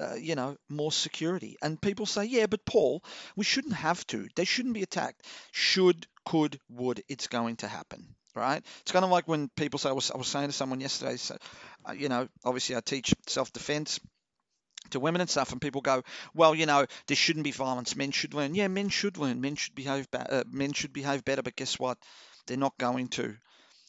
uh, 0.00 0.14
you 0.14 0.34
know, 0.34 0.56
more 0.68 0.92
security. 0.92 1.56
And 1.62 1.80
people 1.80 2.06
say, 2.06 2.24
yeah, 2.24 2.46
but 2.46 2.64
Paul, 2.64 3.02
we 3.36 3.44
shouldn't 3.44 3.74
have 3.74 4.06
to. 4.08 4.28
They 4.36 4.44
shouldn't 4.44 4.74
be 4.74 4.82
attacked. 4.82 5.22
Should, 5.52 6.06
could, 6.24 6.58
would. 6.70 7.02
It's 7.08 7.26
going 7.26 7.56
to 7.56 7.68
happen. 7.68 8.14
Right? 8.34 8.62
It's 8.82 8.92
kind 8.92 9.04
of 9.04 9.10
like 9.10 9.26
when 9.26 9.48
people 9.56 9.78
say, 9.78 9.88
I 9.88 9.92
was, 9.92 10.10
I 10.12 10.16
was 10.16 10.28
saying 10.28 10.46
to 10.48 10.52
someone 10.52 10.80
yesterday, 10.80 11.16
so, 11.16 11.36
uh, 11.88 11.92
you 11.92 12.08
know, 12.08 12.28
obviously 12.44 12.76
I 12.76 12.80
teach 12.80 13.12
self 13.26 13.52
defense 13.52 13.98
to 14.90 15.00
women 15.00 15.20
and 15.20 15.28
stuff, 15.30 15.52
and 15.52 15.60
people 15.60 15.80
go, 15.80 16.02
"Well, 16.34 16.54
you 16.54 16.66
know, 16.66 16.86
there 17.06 17.16
shouldn't 17.16 17.44
be 17.44 17.50
violence. 17.52 17.96
Men 17.96 18.10
should 18.10 18.34
learn. 18.34 18.54
Yeah, 18.54 18.68
men 18.68 18.88
should 18.88 19.18
learn. 19.18 19.40
Men 19.40 19.56
should 19.56 19.74
behave. 19.74 20.10
Ba- 20.10 20.32
uh, 20.40 20.44
men 20.50 20.72
should 20.72 20.92
behave 20.92 21.24
better. 21.24 21.42
But 21.42 21.56
guess 21.56 21.78
what? 21.78 21.98
They're 22.46 22.56
not 22.56 22.78
going 22.78 23.08
to. 23.08 23.36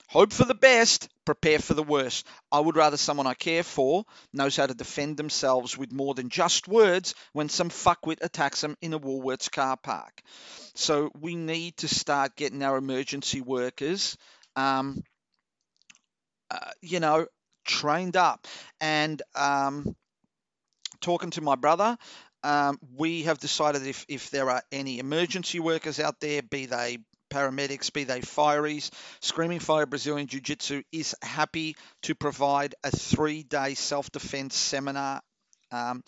Hope 0.09 0.33
for 0.33 0.43
the 0.43 0.55
best, 0.55 1.07
prepare 1.23 1.59
for 1.59 1.73
the 1.75 1.83
worst. 1.83 2.25
I 2.51 2.59
would 2.59 2.75
rather 2.75 2.97
someone 2.97 3.27
I 3.27 3.33
care 3.35 3.63
for 3.63 4.05
knows 4.33 4.55
how 4.55 4.65
to 4.65 4.73
defend 4.73 5.17
themselves 5.17 5.77
with 5.77 5.91
more 5.91 6.15
than 6.15 6.29
just 6.29 6.67
words 6.67 7.13
when 7.33 7.47
some 7.47 7.69
fuckwit 7.69 8.17
attacks 8.21 8.61
them 8.61 8.75
in 8.81 8.93
a 8.93 8.99
Woolworths 8.99 9.51
car 9.51 9.77
park. 9.77 10.21
So 10.73 11.11
we 11.19 11.35
need 11.35 11.77
to 11.77 11.87
start 11.87 12.35
getting 12.35 12.63
our 12.63 12.77
emergency 12.77 13.41
workers, 13.41 14.17
um, 14.55 15.03
uh, 16.51 16.71
you 16.81 16.99
know, 16.99 17.27
trained 17.65 18.17
up. 18.17 18.47
And 18.81 19.21
um, 19.35 19.95
talking 21.01 21.31
to 21.31 21.41
my 21.41 21.55
brother, 21.55 21.97
um, 22.43 22.79
we 22.95 23.23
have 23.23 23.39
decided 23.39 23.85
if, 23.85 24.05
if 24.07 24.29
there 24.29 24.49
are 24.49 24.63
any 24.71 24.99
emergency 24.99 25.59
workers 25.59 25.99
out 25.99 26.19
there, 26.19 26.41
be 26.41 26.65
they 26.65 26.99
paramedics, 27.29 27.93
be 27.93 28.03
they 28.03 28.21
fireys, 28.21 28.91
Screaming 29.21 29.59
Fire 29.59 29.85
Brazilian 29.85 30.27
Jiu 30.27 30.41
Jitsu 30.41 30.83
is 30.91 31.15
happy 31.21 31.75
to 32.03 32.15
provide 32.15 32.75
a 32.83 32.91
three 32.91 33.43
day 33.43 33.73
self 33.73 34.11
defense 34.11 34.55
seminar 34.55 35.21
um, 35.71 36.03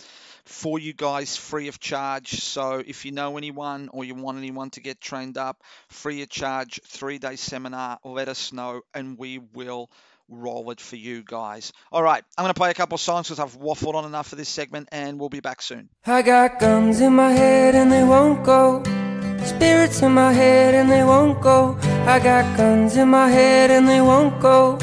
for 0.45 0.79
you 0.79 0.93
guys 0.93 1.37
free 1.37 1.67
of 1.67 1.79
charge. 1.79 2.41
So 2.41 2.81
if 2.85 3.05
you 3.05 3.11
know 3.11 3.37
anyone 3.37 3.89
or 3.91 4.03
you 4.03 4.15
want 4.15 4.37
anyone 4.37 4.69
to 4.71 4.81
get 4.81 4.99
trained 4.99 5.37
up, 5.37 5.61
free 5.89 6.21
of 6.23 6.29
charge, 6.29 6.79
three 6.87 7.19
day 7.19 7.35
seminar, 7.35 7.99
let 8.03 8.27
us 8.29 8.51
know 8.53 8.81
and 8.93 9.17
we 9.17 9.39
will 9.39 9.89
roll 10.29 10.71
it 10.71 10.79
for 10.79 10.95
you 10.95 11.23
guys. 11.23 11.73
All 11.91 12.01
right, 12.01 12.23
I'm 12.37 12.43
going 12.43 12.53
to 12.53 12.57
play 12.59 12.71
a 12.71 12.73
couple 12.73 12.97
songs 12.97 13.27
because 13.27 13.39
I've 13.39 13.59
waffled 13.59 13.95
on 13.95 14.05
enough 14.05 14.29
for 14.29 14.35
this 14.35 14.49
segment 14.49 14.89
and 14.91 15.19
we'll 15.19 15.29
be 15.29 15.41
back 15.41 15.61
soon. 15.61 15.89
I 16.05 16.21
got 16.21 16.59
guns 16.59 17.01
in 17.01 17.13
my 17.13 17.31
head 17.31 17.75
and 17.75 17.91
they 17.91 18.03
won't 18.03 18.43
go. 18.43 19.10
Spirits 19.45 20.01
in 20.01 20.13
my 20.13 20.31
head 20.33 20.73
and 20.75 20.89
they 20.91 21.03
won't 21.03 21.41
go. 21.41 21.77
I 22.05 22.19
got 22.19 22.57
guns 22.57 22.95
in 22.97 23.09
my 23.09 23.29
head 23.29 23.71
and 23.71 23.87
they 23.87 24.01
won't 24.01 24.39
go. 24.39 24.77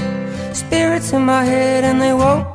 Spirits 0.52 1.12
in 1.12 1.22
my 1.22 1.44
head 1.44 1.84
and 1.84 2.00
they 2.00 2.12
won't. 2.12 2.46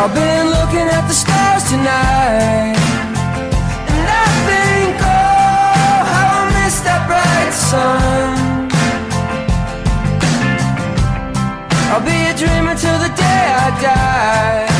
I've 0.00 0.14
been 0.14 0.46
looking 0.50 0.88
at 0.96 1.08
the 1.08 1.14
stars 1.14 1.64
tonight. 1.68 2.77
I'll 11.98 12.04
be 12.04 12.12
a 12.12 12.32
dreamer 12.32 12.76
till 12.76 12.96
the 13.00 13.08
day 13.08 13.24
I 13.24 13.80
die. 13.82 14.77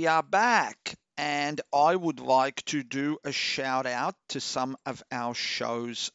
We 0.00 0.06
are 0.06 0.22
back, 0.22 0.94
and 1.18 1.60
I 1.74 1.94
would 1.94 2.20
like 2.20 2.64
to 2.72 2.82
do 2.82 3.18
a 3.22 3.32
shout 3.32 3.84
out 3.84 4.14
to 4.30 4.40
some 4.40 4.78
of 4.86 5.02
our 5.12 5.34
show's 5.34 6.10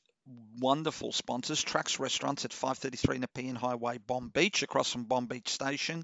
wonderful 0.59 1.11
sponsors 1.11 1.61
Tracks 1.61 1.99
Restaurants 1.99 2.45
at 2.45 2.51
533 2.51 3.19
Nepean 3.19 3.53
Highway, 3.53 3.99
Bonbeach, 3.99 4.63
across 4.63 4.91
from 4.91 5.05
Bonbeach 5.05 5.49
Station. 5.49 6.03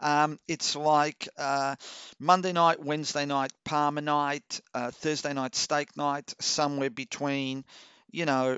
Um, 0.00 0.40
it's 0.48 0.74
like 0.74 1.28
uh, 1.36 1.76
Monday 2.18 2.52
night, 2.52 2.82
Wednesday 2.82 3.26
night, 3.26 3.52
parma 3.62 4.00
night, 4.00 4.62
uh, 4.72 4.90
Thursday 4.90 5.34
night, 5.34 5.54
steak 5.54 5.98
night, 5.98 6.32
somewhere 6.40 6.88
between, 6.88 7.62
you 8.10 8.24
know, 8.24 8.56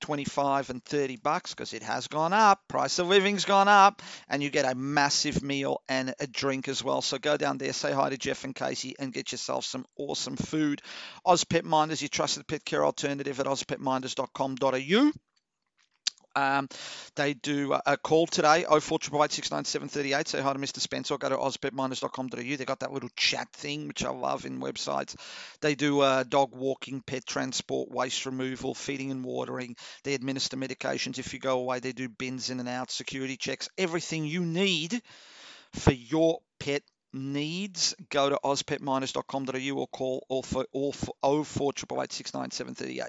25 0.00 0.70
and 0.70 0.84
30 0.84 1.16
bucks 1.16 1.54
because 1.54 1.72
it 1.72 1.82
has 1.82 2.08
gone 2.08 2.32
up. 2.32 2.60
Price 2.68 2.98
of 2.98 3.08
living's 3.08 3.44
gone 3.44 3.68
up, 3.68 4.02
and 4.28 4.42
you 4.42 4.50
get 4.50 4.70
a 4.70 4.74
massive 4.74 5.42
meal 5.42 5.82
and 5.88 6.14
a 6.20 6.26
drink 6.26 6.68
as 6.68 6.82
well. 6.82 7.02
So 7.02 7.18
go 7.18 7.36
down 7.36 7.58
there, 7.58 7.72
say 7.72 7.92
hi 7.92 8.10
to 8.10 8.16
Jeff 8.16 8.44
and 8.44 8.54
Casey, 8.54 8.94
and 8.98 9.12
get 9.12 9.32
yourself 9.32 9.64
some 9.64 9.84
awesome 9.96 10.36
food. 10.36 10.82
Oz 11.24 11.44
Pet 11.44 11.64
Minders, 11.64 12.02
your 12.02 12.08
trusted 12.08 12.46
pet 12.46 12.64
care 12.64 12.84
alternative 12.84 13.40
at 13.40 13.46
ozpetminders.com.au. 13.46 15.12
Um, 16.36 16.68
they 17.16 17.34
do 17.34 17.72
a, 17.72 17.82
a 17.86 17.96
call 17.96 18.26
today, 18.26 18.64
04868693738. 18.68 20.28
Say 20.28 20.40
hi 20.40 20.52
to 20.52 20.58
Mr. 20.58 20.80
Spencer 20.80 21.14
or 21.14 21.18
go 21.18 21.28
to 21.28 21.36
ozpetminders.com.au. 21.36 22.56
They've 22.56 22.66
got 22.66 22.80
that 22.80 22.92
little 22.92 23.10
chat 23.16 23.48
thing, 23.52 23.88
which 23.88 24.04
I 24.04 24.10
love 24.10 24.44
in 24.44 24.60
websites. 24.60 25.16
They 25.60 25.74
do 25.74 26.00
uh, 26.00 26.24
dog 26.24 26.54
walking, 26.54 27.02
pet 27.02 27.26
transport, 27.26 27.90
waste 27.90 28.26
removal, 28.26 28.74
feeding 28.74 29.10
and 29.10 29.24
watering. 29.24 29.76
They 30.02 30.14
administer 30.14 30.56
medications 30.56 31.18
if 31.18 31.32
you 31.32 31.40
go 31.40 31.58
away. 31.60 31.80
They 31.80 31.92
do 31.92 32.08
bins 32.08 32.50
in 32.50 32.60
and 32.60 32.68
out, 32.68 32.90
security 32.90 33.36
checks, 33.36 33.68
everything 33.78 34.24
you 34.24 34.44
need 34.44 35.00
for 35.72 35.92
your 35.92 36.40
pet 36.58 36.82
needs. 37.12 37.94
Go 38.10 38.30
to 38.30 38.38
ozpetminders.com.au 38.44 39.78
or 39.78 39.86
call 39.88 40.24
all 40.28 40.42
for 40.42 40.66
all 40.72 40.92
for 40.92 41.14
04868693738. 41.22 43.08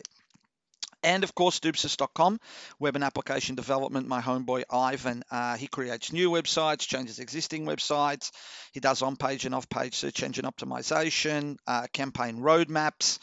And 1.06 1.24
of 1.24 1.36
course, 1.36 1.60
Doobsis.com, 1.60 2.40
web 2.80 2.96
and 2.96 3.04
application 3.04 3.54
development. 3.54 4.08
My 4.08 4.22
homeboy 4.22 4.64
Ivan, 4.72 5.24
uh, 5.30 5.56
he 5.56 5.68
creates 5.68 6.12
new 6.12 6.32
websites, 6.32 6.88
changes 6.88 7.20
existing 7.20 7.68
websites. 7.68 8.32
He 8.72 8.80
does 8.80 9.04
on 9.04 9.16
page 9.16 9.46
and 9.46 9.54
off 9.54 9.70
page 9.70 9.94
search 9.94 10.24
engine 10.24 10.46
optimization, 10.46 11.58
uh, 11.68 11.86
campaign 11.94 12.40
roadmaps. 12.40 13.20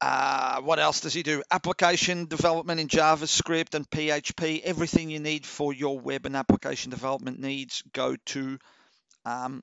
Uh, 0.00 0.60
what 0.62 0.80
else 0.80 1.00
does 1.00 1.14
he 1.14 1.22
do? 1.22 1.44
Application 1.52 2.26
development 2.26 2.80
in 2.80 2.88
JavaScript 2.88 3.74
and 3.74 3.88
PHP. 3.88 4.62
Everything 4.64 5.08
you 5.08 5.20
need 5.20 5.46
for 5.46 5.72
your 5.72 6.00
web 6.00 6.26
and 6.26 6.36
application 6.36 6.90
development 6.90 7.38
needs, 7.38 7.84
go 7.92 8.16
to 8.26 8.58
um, 9.24 9.62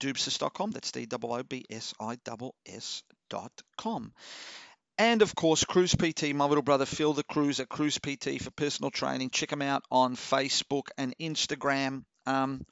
doobsis.com. 0.00 0.70
That's 0.70 0.90
D 0.90 1.06
O 1.12 1.18
O 1.22 1.42
B 1.42 1.66
S 1.68 1.92
I 2.00 2.16
S 2.64 3.02
S.com. 3.32 4.12
And 5.00 5.22
of 5.22 5.34
course, 5.34 5.64
Cruz 5.64 5.94
PT, 5.94 6.34
my 6.34 6.44
little 6.44 6.60
brother 6.62 6.84
Phil 6.84 7.14
the 7.14 7.22
Cruz 7.22 7.58
at 7.58 7.70
Cruz 7.70 7.96
PT 7.96 8.38
for 8.42 8.50
personal 8.50 8.90
training. 8.90 9.30
Check 9.30 9.50
him 9.50 9.62
out 9.62 9.82
on 9.90 10.14
Facebook 10.14 10.88
and 10.98 11.16
Instagram. 11.18 12.04
Um, 12.26 12.66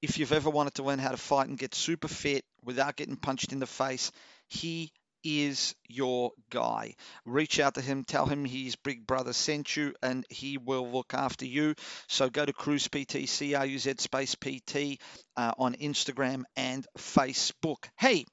if 0.00 0.16
you've 0.16 0.32
ever 0.32 0.48
wanted 0.48 0.76
to 0.76 0.82
learn 0.82 0.98
how 0.98 1.10
to 1.10 1.18
fight 1.18 1.50
and 1.50 1.58
get 1.58 1.74
super 1.74 2.08
fit 2.08 2.46
without 2.64 2.96
getting 2.96 3.16
punched 3.16 3.52
in 3.52 3.58
the 3.58 3.66
face, 3.66 4.12
he 4.48 4.92
is 5.22 5.74
your 5.90 6.30
guy. 6.48 6.94
Reach 7.26 7.60
out 7.60 7.74
to 7.74 7.82
him, 7.82 8.04
tell 8.04 8.24
him 8.24 8.46
his 8.46 8.76
big 8.76 9.06
brother 9.06 9.34
sent 9.34 9.76
you, 9.76 9.94
and 10.02 10.24
he 10.30 10.56
will 10.56 10.90
look 10.90 11.12
after 11.12 11.44
you. 11.44 11.74
So 12.08 12.30
go 12.30 12.46
to 12.46 12.54
Cruz 12.54 12.88
PT, 12.88 13.28
C 13.28 13.54
R 13.54 13.66
U 13.66 13.78
Z 13.78 13.96
space 13.98 14.36
PT 14.36 14.98
uh, 15.36 15.52
on 15.58 15.74
Instagram 15.74 16.44
and 16.56 16.86
Facebook. 16.96 17.90
Hey, 17.98 18.24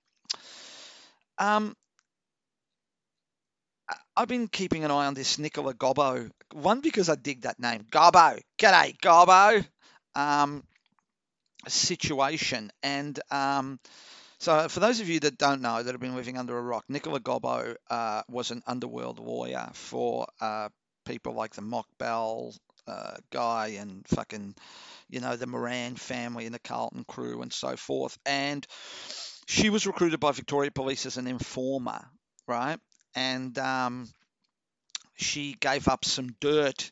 um, 1.38 1.76
I've 4.16 4.28
been 4.28 4.48
keeping 4.48 4.84
an 4.84 4.92
eye 4.92 5.06
on 5.08 5.14
this 5.14 5.38
Nicola 5.40 5.74
Gobbo. 5.74 6.30
One 6.54 6.82
because 6.82 7.10
I 7.10 7.16
dig 7.16 7.42
that 7.42 7.60
name, 7.60 7.86
Gobbo. 7.92 8.40
G'day, 8.58 8.98
Gobbo. 9.00 9.66
Um, 10.16 10.64
situation, 11.68 12.72
and 12.84 13.20
um, 13.32 13.80
So, 14.40 14.70
for 14.70 14.80
those 14.82 15.00
of 15.02 15.10
you 15.10 15.20
that 15.22 15.38
don't 15.38 15.62
know, 15.62 15.84
that 15.84 15.92
have 15.94 16.02
been 16.02 16.16
living 16.16 16.38
under 16.38 16.58
a 16.58 16.62
rock, 16.62 16.86
Nicola 16.90 17.20
Gobbo 17.20 17.76
uh, 17.90 18.24
was 18.30 18.52
an 18.52 18.64
underworld 18.68 19.20
lawyer 19.20 19.70
for 19.74 20.28
uh, 20.42 20.70
people 21.06 21.34
like 21.34 21.56
the 21.56 21.62
Mock 21.64 21.88
Bell 22.00 22.54
uh, 22.88 23.18
guy 23.32 23.78
and 23.80 24.08
fucking, 24.08 24.56
you 25.10 25.22
know, 25.22 25.36
the 25.38 25.48
Moran 25.48 25.96
family 25.96 26.46
and 26.46 26.56
the 26.56 26.60
Carlton 26.60 27.06
crew 27.08 27.42
and 27.44 27.54
so 27.54 27.78
forth. 27.78 28.18
And 28.26 28.66
she 29.48 29.70
was 29.70 29.88
recruited 29.88 30.20
by 30.20 30.32
Victoria 30.34 30.72
Police 30.72 31.06
as 31.06 31.18
an 31.18 31.28
informer, 31.28 32.06
right? 32.48 32.80
And 33.18 33.58
um, 33.58 34.08
she 35.16 35.56
gave 35.60 35.88
up 35.88 36.06
some 36.06 36.36
dirt. 36.40 36.92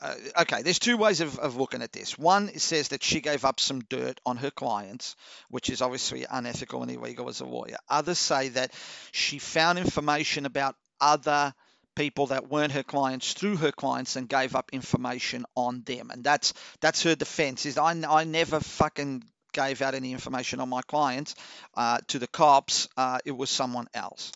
Uh, 0.00 0.14
okay, 0.42 0.62
there's 0.62 0.78
two 0.78 0.96
ways 0.96 1.20
of, 1.20 1.36
of 1.40 1.56
looking 1.56 1.82
at 1.82 1.90
this. 1.90 2.16
One 2.16 2.56
says 2.60 2.88
that 2.88 3.02
she 3.02 3.20
gave 3.20 3.44
up 3.44 3.58
some 3.58 3.80
dirt 3.80 4.20
on 4.24 4.36
her 4.36 4.52
clients, 4.52 5.16
which 5.50 5.68
is 5.68 5.82
obviously 5.82 6.24
unethical 6.30 6.82
and 6.82 6.92
illegal 6.92 7.28
as 7.28 7.40
a 7.40 7.44
lawyer. 7.44 7.76
Others 7.88 8.18
say 8.18 8.50
that 8.50 8.72
she 9.10 9.40
found 9.40 9.80
information 9.80 10.46
about 10.46 10.76
other 11.00 11.52
people 11.96 12.28
that 12.28 12.48
weren't 12.48 12.72
her 12.72 12.84
clients 12.84 13.32
through 13.32 13.56
her 13.56 13.72
clients 13.72 14.14
and 14.14 14.28
gave 14.28 14.54
up 14.54 14.70
information 14.72 15.44
on 15.56 15.82
them, 15.82 16.10
and 16.12 16.22
that's 16.22 16.54
that's 16.80 17.02
her 17.02 17.16
defense. 17.16 17.66
Is 17.66 17.78
I 17.78 18.00
I 18.08 18.22
never 18.22 18.60
fucking 18.60 19.24
gave 19.52 19.82
out 19.82 19.94
any 19.94 20.12
information 20.12 20.60
on 20.60 20.68
my 20.68 20.82
clients 20.82 21.34
uh, 21.74 21.98
to 22.08 22.18
the 22.18 22.26
cops. 22.28 22.88
Uh, 22.96 23.18
it 23.24 23.32
was 23.32 23.50
someone 23.50 23.88
else. 23.92 24.32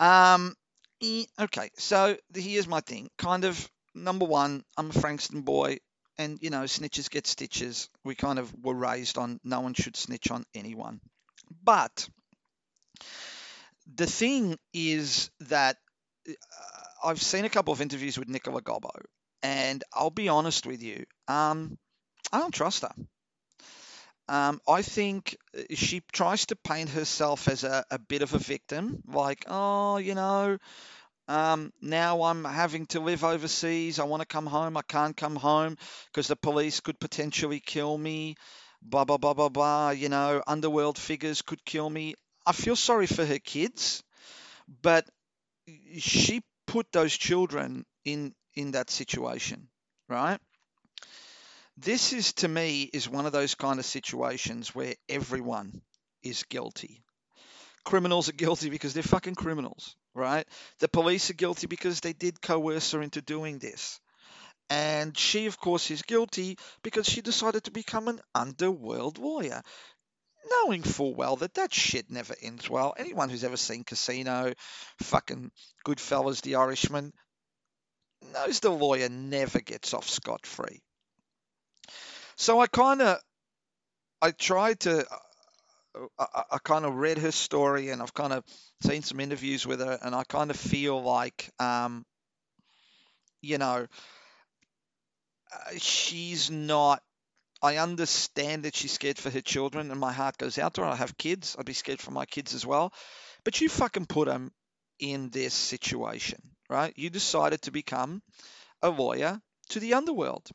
Um, 0.00 0.54
okay, 1.38 1.70
so 1.76 2.16
here's 2.34 2.66
my 2.66 2.80
thing. 2.80 3.10
Kind 3.18 3.44
of 3.44 3.70
number 3.94 4.24
one, 4.24 4.64
I'm 4.76 4.90
a 4.90 4.94
Frankston 4.94 5.42
boy, 5.42 5.78
and 6.18 6.38
you 6.40 6.50
know, 6.50 6.62
snitches 6.62 7.10
get 7.10 7.26
stitches. 7.26 7.88
We 8.04 8.14
kind 8.14 8.38
of 8.38 8.52
were 8.64 8.74
raised 8.74 9.18
on 9.18 9.38
no 9.44 9.60
one 9.60 9.74
should 9.74 9.96
snitch 9.96 10.30
on 10.30 10.44
anyone. 10.54 11.00
But 11.62 12.08
the 13.94 14.06
thing 14.06 14.58
is 14.72 15.30
that 15.40 15.76
uh, 16.28 16.32
I've 17.04 17.22
seen 17.22 17.44
a 17.44 17.50
couple 17.50 17.72
of 17.72 17.80
interviews 17.80 18.18
with 18.18 18.28
Nicola 18.28 18.62
Gobbo, 18.62 18.90
and 19.42 19.84
I'll 19.92 20.10
be 20.10 20.28
honest 20.28 20.66
with 20.66 20.82
you, 20.82 21.04
um, 21.28 21.78
I 22.32 22.38
don't 22.38 22.54
trust 22.54 22.82
her. 22.82 22.92
Um, 24.30 24.60
I 24.68 24.82
think 24.82 25.36
uh, 25.58 25.62
she 25.74 26.02
tries 26.12 26.46
to 26.48 26.56
paint 26.56 26.90
herself 26.90 27.48
as 27.48 27.64
a, 27.64 27.84
a 27.90 27.98
bit 27.98 28.22
of 28.22 28.34
a 28.34 28.38
victim, 28.38 29.02
like, 29.08 29.44
oh, 29.48 29.98
you 29.98 30.14
know, 30.14 30.58
um, 31.28 31.72
now 31.80 32.22
I'm 32.24 32.44
having 32.44 32.86
to 32.88 33.00
live 33.00 33.24
overseas. 33.24 33.98
I 33.98 34.04
want 34.04 34.22
to 34.22 34.26
come 34.26 34.46
home. 34.46 34.76
I 34.76 34.82
can't 34.82 35.16
come 35.16 35.36
home 35.36 35.76
because 36.06 36.28
the 36.28 36.36
police 36.36 36.80
could 36.80 37.00
potentially 37.00 37.60
kill 37.60 37.96
me. 37.98 38.36
Blah, 38.82 39.04
blah, 39.04 39.18
blah, 39.18 39.34
blah, 39.34 39.48
blah. 39.50 39.90
You 39.90 40.08
know, 40.08 40.42
underworld 40.46 40.98
figures 40.98 41.42
could 41.42 41.64
kill 41.64 41.88
me. 41.90 42.14
I 42.46 42.52
feel 42.52 42.76
sorry 42.76 43.06
for 43.06 43.24
her 43.26 43.38
kids, 43.38 44.02
but 44.82 45.06
she 45.98 46.42
put 46.66 46.90
those 46.92 47.16
children 47.16 47.84
in 48.04 48.34
in 48.54 48.72
that 48.72 48.90
situation, 48.90 49.68
right? 50.08 50.40
This 51.82 52.12
is 52.12 52.34
to 52.34 52.48
me 52.48 52.82
is 52.92 53.08
one 53.08 53.24
of 53.24 53.32
those 53.32 53.54
kind 53.54 53.78
of 53.78 53.86
situations 53.86 54.74
where 54.74 54.96
everyone 55.08 55.80
is 56.22 56.42
guilty. 56.42 57.02
Criminals 57.84 58.28
are 58.28 58.32
guilty 58.32 58.68
because 58.68 58.92
they're 58.92 59.02
fucking 59.02 59.34
criminals, 59.34 59.96
right? 60.14 60.46
The 60.80 60.88
police 60.88 61.30
are 61.30 61.34
guilty 61.34 61.68
because 61.68 62.00
they 62.00 62.12
did 62.12 62.42
coerce 62.42 62.92
her 62.92 63.00
into 63.00 63.22
doing 63.22 63.60
this. 63.60 63.98
And 64.68 65.16
she, 65.16 65.46
of 65.46 65.58
course, 65.58 65.90
is 65.90 66.02
guilty 66.02 66.58
because 66.82 67.08
she 67.08 67.22
decided 67.22 67.64
to 67.64 67.70
become 67.70 68.08
an 68.08 68.20
underworld 68.34 69.16
lawyer, 69.16 69.62
knowing 70.50 70.82
full 70.82 71.14
well 71.14 71.36
that 71.36 71.54
that 71.54 71.72
shit 71.72 72.10
never 72.10 72.34
ends 72.42 72.68
well. 72.68 72.92
Anyone 72.98 73.30
who's 73.30 73.44
ever 73.44 73.56
seen 73.56 73.84
Casino, 73.84 74.52
fucking 74.98 75.50
Goodfellas, 75.86 76.42
The 76.42 76.56
Irishman, 76.56 77.14
knows 78.34 78.60
the 78.60 78.68
lawyer 78.68 79.08
never 79.08 79.60
gets 79.60 79.94
off 79.94 80.06
scot 80.10 80.44
free. 80.44 80.82
So 82.40 82.58
I 82.58 82.68
kind 82.68 83.02
of, 83.02 83.18
I 84.22 84.30
tried 84.30 84.80
to, 84.80 85.04
I, 86.18 86.42
I 86.52 86.58
kind 86.64 86.86
of 86.86 86.94
read 86.94 87.18
her 87.18 87.32
story 87.32 87.90
and 87.90 88.00
I've 88.00 88.14
kind 88.14 88.32
of 88.32 88.44
seen 88.82 89.02
some 89.02 89.20
interviews 89.20 89.66
with 89.66 89.80
her, 89.80 89.98
and 90.00 90.14
I 90.14 90.24
kind 90.24 90.50
of 90.50 90.56
feel 90.56 91.02
like, 91.02 91.50
um, 91.58 92.06
you 93.42 93.58
know, 93.58 93.86
uh, 95.52 95.70
she's 95.76 96.50
not. 96.50 97.02
I 97.62 97.76
understand 97.76 98.62
that 98.62 98.74
she's 98.74 98.92
scared 98.92 99.18
for 99.18 99.28
her 99.28 99.42
children, 99.42 99.90
and 99.90 100.00
my 100.00 100.14
heart 100.14 100.38
goes 100.38 100.58
out 100.58 100.72
to 100.74 100.80
her. 100.80 100.86
I 100.86 100.96
have 100.96 101.18
kids. 101.18 101.56
I'd 101.58 101.66
be 101.66 101.74
scared 101.74 102.00
for 102.00 102.10
my 102.10 102.24
kids 102.24 102.54
as 102.54 102.64
well. 102.64 102.94
But 103.44 103.60
you 103.60 103.68
fucking 103.68 104.06
put 104.06 104.28
them 104.28 104.50
in 104.98 105.28
this 105.28 105.52
situation, 105.52 106.40
right? 106.70 106.94
You 106.96 107.10
decided 107.10 107.60
to 107.62 107.70
become 107.70 108.22
a 108.80 108.88
lawyer 108.88 109.42
to 109.68 109.80
the 109.80 109.92
underworld. 109.92 110.50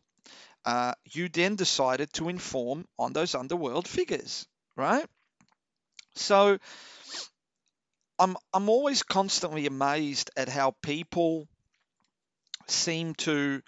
Uh, 0.65 0.93
you 1.11 1.29
then 1.29 1.55
decided 1.55 2.11
to 2.13 2.27
inform 2.27 2.85
on 2.97 3.13
those 3.13 3.35
underworld 3.35 3.87
figures, 3.87 4.47
right? 4.75 5.05
So 6.15 6.57
I'm 8.17 8.35
I'm 8.53 8.69
always 8.69 9.03
constantly 9.03 9.67
amazed 9.67 10.31
at 10.35 10.49
how 10.49 10.75
people 10.81 11.47
seem 12.67 13.13
to 13.15 13.61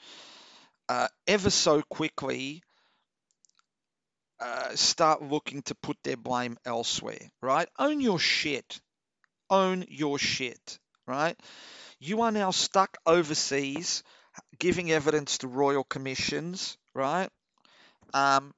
uh, 0.89 1.07
ever 1.27 1.49
so 1.49 1.81
quickly 1.83 2.63
uh, 4.39 4.75
start 4.75 5.21
looking 5.21 5.61
to 5.63 5.75
put 5.75 5.97
their 6.03 6.17
blame 6.17 6.57
elsewhere, 6.65 7.29
right? 7.41 7.67
Own 7.77 7.99
your 7.99 8.19
shit. 8.19 8.79
Own 9.49 9.85
your 9.89 10.19
shit, 10.19 10.79
right? 11.07 11.39
You 11.99 12.21
are 12.21 12.31
now 12.31 12.51
stuck 12.51 12.97
overseas 13.05 14.03
giving 14.59 14.91
evidence 14.91 15.39
to 15.39 15.47
royal 15.47 15.83
commissions, 15.83 16.77
right? 16.93 17.29
Um, 18.13 18.53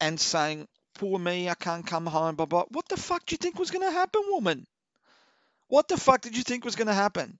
and 0.00 0.18
saying, 0.18 0.68
poor 0.94 1.18
me, 1.18 1.48
I 1.48 1.54
can't 1.54 1.86
come 1.86 2.06
home, 2.06 2.36
blah, 2.36 2.46
blah. 2.46 2.64
What 2.70 2.88
the 2.88 2.96
fuck 2.96 3.26
do 3.26 3.34
you 3.34 3.38
think 3.38 3.58
was 3.58 3.70
going 3.70 3.86
to 3.86 3.92
happen, 3.92 4.22
woman? 4.28 4.66
What 5.68 5.88
the 5.88 5.96
fuck 5.96 6.20
did 6.20 6.36
you 6.36 6.42
think 6.42 6.64
was 6.64 6.76
going 6.76 6.88
to 6.88 6.94
happen? 6.94 7.38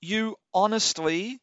You 0.00 0.36
honestly, 0.54 1.40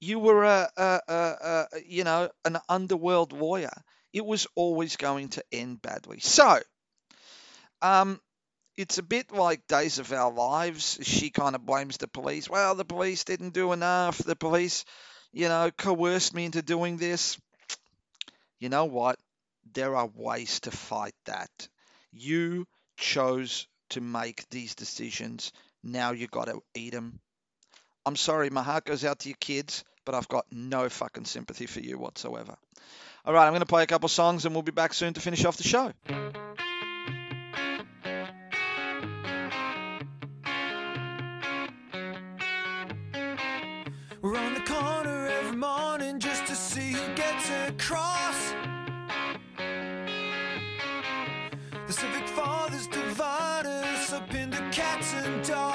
you 0.00 0.18
were 0.18 0.44
a, 0.44 0.68
a, 0.76 1.00
a, 1.08 1.14
a, 1.14 1.66
you 1.86 2.04
know, 2.04 2.30
an 2.44 2.58
underworld 2.68 3.32
lawyer. 3.32 3.72
It 4.12 4.24
was 4.24 4.46
always 4.54 4.96
going 4.96 5.28
to 5.30 5.44
end 5.52 5.82
badly. 5.82 6.20
So, 6.20 6.58
um, 7.82 8.20
it's 8.76 8.98
a 8.98 9.02
bit 9.02 9.32
like 9.32 9.66
Days 9.66 9.98
of 9.98 10.12
Our 10.12 10.30
Lives. 10.30 10.98
She 11.02 11.30
kind 11.30 11.54
of 11.54 11.64
blames 11.64 11.96
the 11.96 12.08
police. 12.08 12.48
Well, 12.48 12.74
the 12.74 12.84
police 12.84 13.24
didn't 13.24 13.54
do 13.54 13.72
enough. 13.72 14.18
The 14.18 14.36
police, 14.36 14.84
you 15.32 15.48
know, 15.48 15.70
coerced 15.76 16.34
me 16.34 16.44
into 16.44 16.62
doing 16.62 16.96
this. 16.96 17.38
You 18.58 18.68
know 18.68 18.84
what? 18.84 19.18
There 19.72 19.96
are 19.96 20.08
ways 20.14 20.60
to 20.60 20.70
fight 20.70 21.14
that. 21.24 21.50
You 22.12 22.66
chose 22.96 23.66
to 23.90 24.00
make 24.00 24.48
these 24.50 24.74
decisions. 24.74 25.52
Now 25.82 26.12
you 26.12 26.26
got 26.26 26.46
to 26.46 26.62
eat 26.74 26.92
them. 26.92 27.20
I'm 28.04 28.16
sorry, 28.16 28.50
my 28.50 28.62
heart 28.62 28.84
goes 28.84 29.04
out 29.04 29.20
to 29.20 29.28
your 29.28 29.36
kids, 29.40 29.84
but 30.04 30.14
I've 30.14 30.28
got 30.28 30.46
no 30.50 30.88
fucking 30.88 31.24
sympathy 31.24 31.66
for 31.66 31.80
you 31.80 31.98
whatsoever. 31.98 32.56
All 33.24 33.34
right, 33.34 33.46
I'm 33.46 33.52
going 33.52 33.60
to 33.60 33.66
play 33.66 33.82
a 33.82 33.86
couple 33.86 34.08
songs 34.08 34.44
and 34.44 34.54
we'll 34.54 34.62
be 34.62 34.72
back 34.72 34.94
soon 34.94 35.14
to 35.14 35.20
finish 35.20 35.44
off 35.44 35.56
the 35.56 35.64
show. 35.64 35.92
The 51.86 51.92
civic 51.92 52.26
fathers 52.26 52.88
divide 52.88 53.64
us 53.64 54.12
up 54.12 54.34
into 54.34 54.58
cats 54.72 55.14
and 55.14 55.46
dogs. 55.46 55.65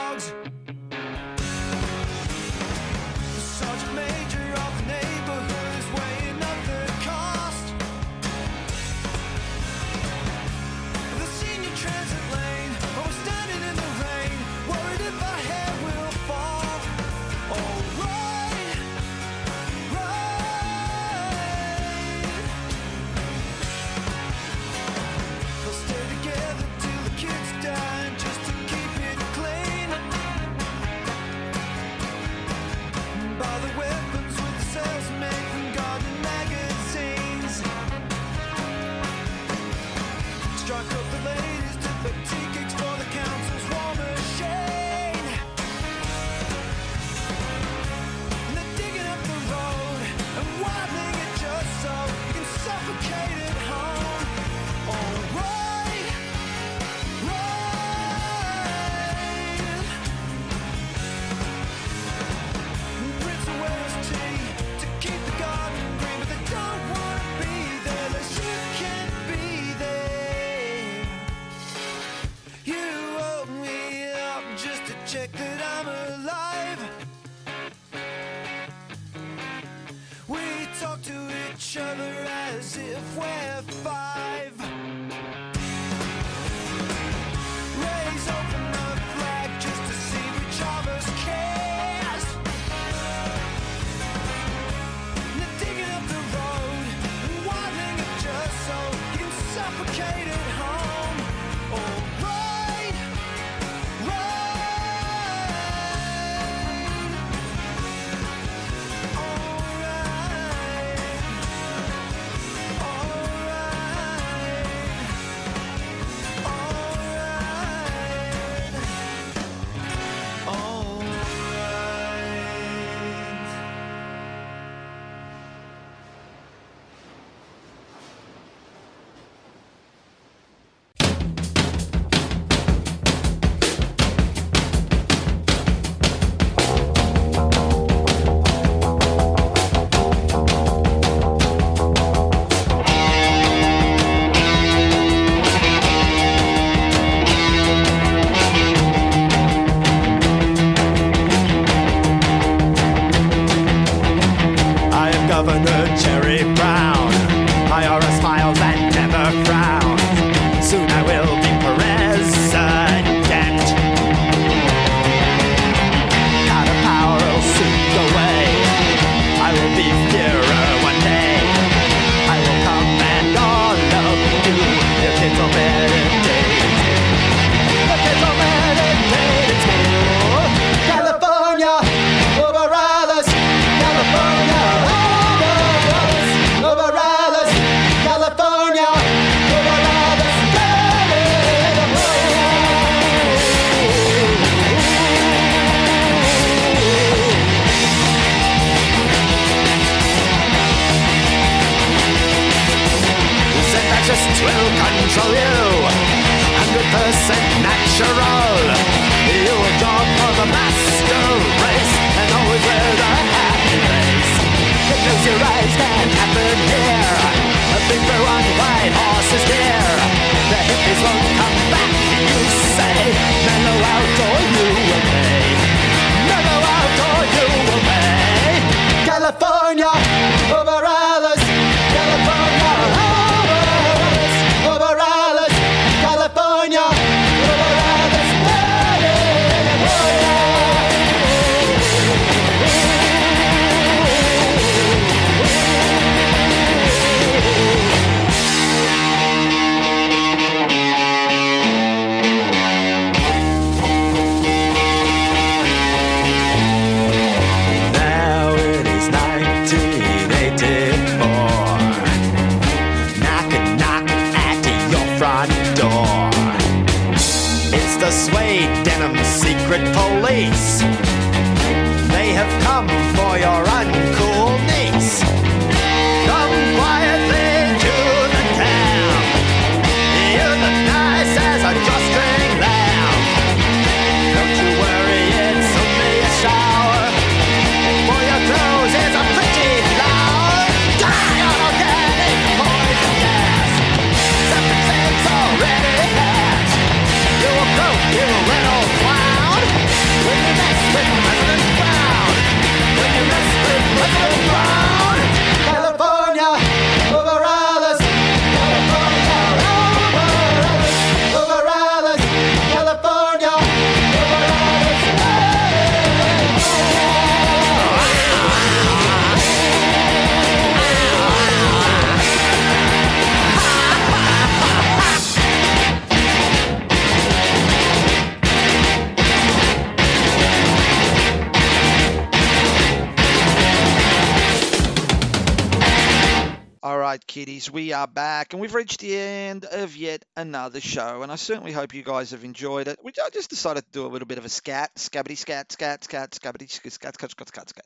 We 337.71 337.93
are 337.93 338.07
back, 338.07 338.53
and 338.53 338.61
we've 338.61 338.75
reached 338.75 338.99
the 338.99 339.15
end 339.15 339.65
of 339.65 339.95
yet 339.95 340.25
another 340.35 340.81
show. 340.81 341.23
And 341.23 341.31
I 341.31 341.35
certainly 341.35 341.71
hope 341.71 341.93
you 341.93 342.03
guys 342.03 342.31
have 342.31 342.43
enjoyed 342.43 342.87
it. 342.87 342.99
We 343.03 343.11
I 343.23 343.29
just 343.29 343.49
decided 343.49 343.85
to 343.85 343.91
do 343.91 344.05
a 344.05 344.09
little 344.09 344.27
bit 344.27 344.37
of 344.37 344.45
a 344.45 344.49
scat, 344.49 344.95
scabbity 344.95 345.37
scat, 345.37 345.71
scat, 345.71 346.03
scat, 346.03 346.31
scabbity 346.31 346.69
scat, 346.69 346.93
scat, 346.93 347.15
scat, 347.15 347.31
scat, 347.31 347.47
scat, 347.47 347.69
scat. 347.69 347.85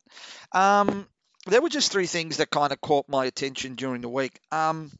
Um, 0.51 1.07
there 1.47 1.61
were 1.61 1.69
just 1.69 1.91
three 1.91 2.07
things 2.07 2.38
that 2.38 2.49
kind 2.49 2.73
of 2.73 2.81
caught 2.81 3.07
my 3.07 3.25
attention 3.25 3.75
during 3.75 4.01
the 4.01 4.09
week. 4.09 4.39
Um, 4.51 4.91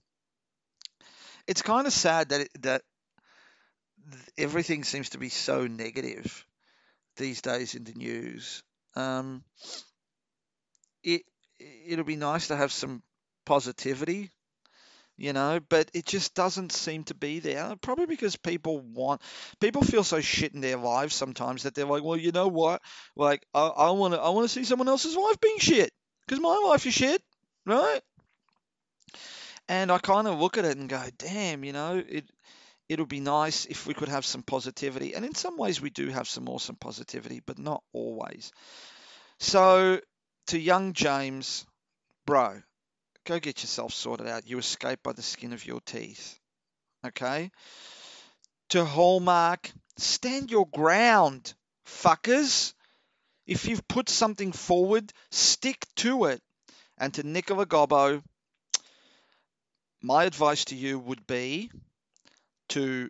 it's 1.48 1.62
kind 1.62 1.88
of 1.88 1.94
sad 1.94 2.30
that 2.30 2.42
it, 2.42 2.50
that 2.62 2.82
everything 4.38 4.84
seems 4.84 5.10
to 5.10 5.18
be 5.18 5.30
so 5.30 5.68
negative 5.68 6.46
these 7.18 7.42
days 7.42 7.76
in 7.76 7.84
the 7.84 7.94
news. 7.94 8.64
Um, 8.96 9.44
it 11.04 11.24
it'll 11.88 12.06
be 12.06 12.16
nice 12.16 12.48
to 12.48 12.56
have 12.56 12.72
some 12.72 13.02
positivity, 13.46 14.32
you 15.18 15.34
know, 15.34 15.60
but 15.70 15.90
it 15.94 16.06
just 16.06 16.34
doesn't 16.34 16.72
seem 16.72 17.04
to 17.06 17.16
be 17.16 17.40
there. 17.40 17.76
Probably 17.82 18.06
because 18.06 18.36
people 18.36 18.80
want, 18.80 19.22
people 19.62 19.82
feel 19.82 20.04
so 20.04 20.20
shit 20.22 20.54
in 20.54 20.62
their 20.62 20.78
lives 20.78 21.16
sometimes 21.16 21.64
that 21.64 21.74
they're 21.74 21.86
like, 21.86 22.04
well, 22.04 22.18
you 22.18 22.32
know 22.32 22.48
what? 22.48 22.82
Like, 23.16 23.46
I, 23.54 23.92
want 23.92 24.14
to, 24.14 24.20
I 24.20 24.30
want 24.30 24.46
to 24.46 24.54
see 24.54 24.66
someone 24.66 24.90
else's 24.90 25.16
life 25.16 25.40
being 25.40 25.60
shit 25.60 25.92
because 26.28 26.42
my 26.42 26.62
life 26.66 26.86
is 26.86 26.94
shit, 26.94 27.22
right? 27.66 28.02
And 29.70 29.92
I 29.92 29.98
kind 30.00 30.28
of 30.28 30.40
look 30.40 30.58
at 30.58 30.66
it 30.66 30.78
and 30.78 30.90
go, 30.90 31.02
damn, 31.18 31.64
you 31.64 31.72
know, 31.72 32.04
it, 32.08 32.30
it'll 32.90 33.06
be 33.06 33.22
nice 33.22 33.66
if 33.66 33.88
we 33.88 33.94
could 33.94 34.10
have 34.10 34.26
some 34.26 34.44
positivity. 34.44 35.16
And 35.16 35.26
in 35.26 35.34
some 35.34 35.58
ways, 35.58 35.82
we 35.82 35.90
do 35.90 36.10
have 36.10 36.28
some 36.28 36.50
awesome 36.50 36.76
positivity, 36.76 37.42
but 37.46 37.58
not 37.58 37.84
always. 37.94 38.52
So, 39.40 40.00
to 40.48 40.60
young 40.60 40.94
James, 40.94 41.66
bro, 42.26 42.62
go 43.26 43.40
get 43.40 43.62
yourself 43.62 43.94
sorted 43.94 44.28
out. 44.28 44.48
You 44.48 44.58
escape 44.58 45.00
by 45.04 45.14
the 45.14 45.22
skin 45.22 45.54
of 45.54 45.66
your 45.66 45.82
teeth. 45.82 46.40
Okay? 47.06 47.52
To 48.70 48.86
Hallmark, 48.86 49.72
stand 49.98 50.52
your 50.52 50.68
ground, 50.68 51.54
fuckers. 51.86 52.74
If 53.46 53.68
you've 53.68 53.88
put 53.88 54.10
something 54.10 54.52
forward, 54.52 55.12
stick 55.32 55.86
to 55.98 56.26
it. 56.26 56.42
And 56.98 57.14
to 57.16 57.24
Nicola 57.24 57.66
Gobbo, 57.66 58.24
my 60.02 60.24
advice 60.24 60.66
to 60.66 60.76
you 60.76 60.98
would 61.00 61.28
be 61.28 61.70
to 62.70 63.10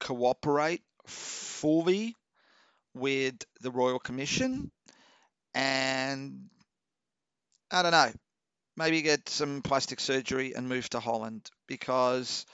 cooperate 0.00 0.82
fully 1.06 2.14
with 2.94 3.36
the 3.60 3.70
Royal 3.70 3.98
Commission 3.98 4.70
and 5.54 6.50
I 7.70 7.82
don't 7.82 7.92
know, 7.92 8.12
maybe 8.76 9.02
get 9.02 9.28
some 9.28 9.62
plastic 9.62 10.00
surgery 10.00 10.54
and 10.54 10.68
move 10.68 10.88
to 10.90 11.00
Holland 11.00 11.50
because 11.66 12.46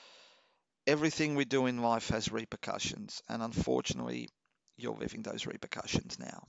everything 0.87 1.35
we 1.35 1.45
do 1.45 1.67
in 1.67 1.83
life 1.83 2.09
has 2.09 2.33
repercussions, 2.33 3.23
and 3.29 3.43
unfortunately, 3.43 4.29
you're 4.77 4.97
living 4.97 5.23
those 5.23 5.47
repercussions 5.47 6.19
now. 6.19 6.47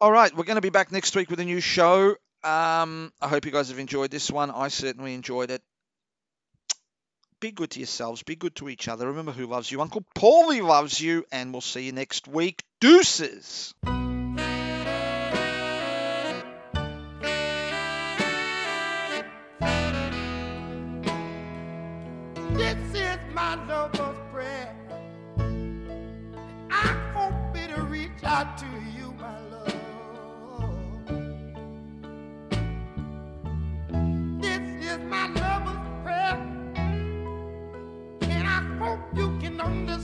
All 0.00 0.12
right, 0.12 0.34
we're 0.36 0.44
going 0.44 0.56
to 0.56 0.62
be 0.62 0.70
back 0.70 0.92
next 0.92 1.16
week 1.16 1.30
with 1.30 1.40
a 1.40 1.44
new 1.44 1.60
show. 1.60 2.16
Um, 2.44 3.12
I 3.20 3.28
hope 3.28 3.46
you 3.46 3.52
guys 3.52 3.70
have 3.70 3.78
enjoyed 3.78 4.10
this 4.10 4.30
one. 4.30 4.50
I 4.50 4.68
certainly 4.68 5.14
enjoyed 5.14 5.50
it. 5.50 5.62
Be 7.40 7.50
good 7.50 7.70
to 7.72 7.80
yourselves. 7.80 8.22
Be 8.22 8.36
good 8.36 8.54
to 8.56 8.68
each 8.68 8.88
other. 8.88 9.08
Remember 9.08 9.32
who 9.32 9.46
loves 9.46 9.70
you. 9.70 9.80
Uncle 9.80 10.04
Paulie 10.14 10.62
loves 10.62 11.00
you, 11.00 11.24
and 11.32 11.52
we'll 11.52 11.60
see 11.60 11.82
you 11.82 11.92
next 11.92 12.28
week. 12.28 12.62
Deuces. 12.80 13.74
This 22.56 22.94
is 22.94 23.18
my 23.34 23.54
lover's 23.66 24.16
prayer. 24.32 24.74
I 26.70 26.86
hope 27.14 27.54
it'll 27.54 27.84
reach 27.86 28.24
out 28.24 28.56
to 28.58 28.66
you, 28.96 29.12
my 29.20 29.38
love. 29.52 29.74
This 34.40 34.66
is 34.90 34.98
my 35.04 35.26
lover's 35.28 35.86
prayer. 36.02 36.36
And 38.22 38.46
I 38.48 38.62
hope 38.78 39.00
you 39.14 39.36
can 39.38 39.60
understand 39.60 39.95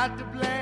not 0.00 0.16
to 0.16 0.24
blame. 0.24 0.59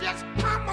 Just 0.00 0.24
come 0.38 0.67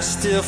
I 0.00 0.02
still 0.02 0.39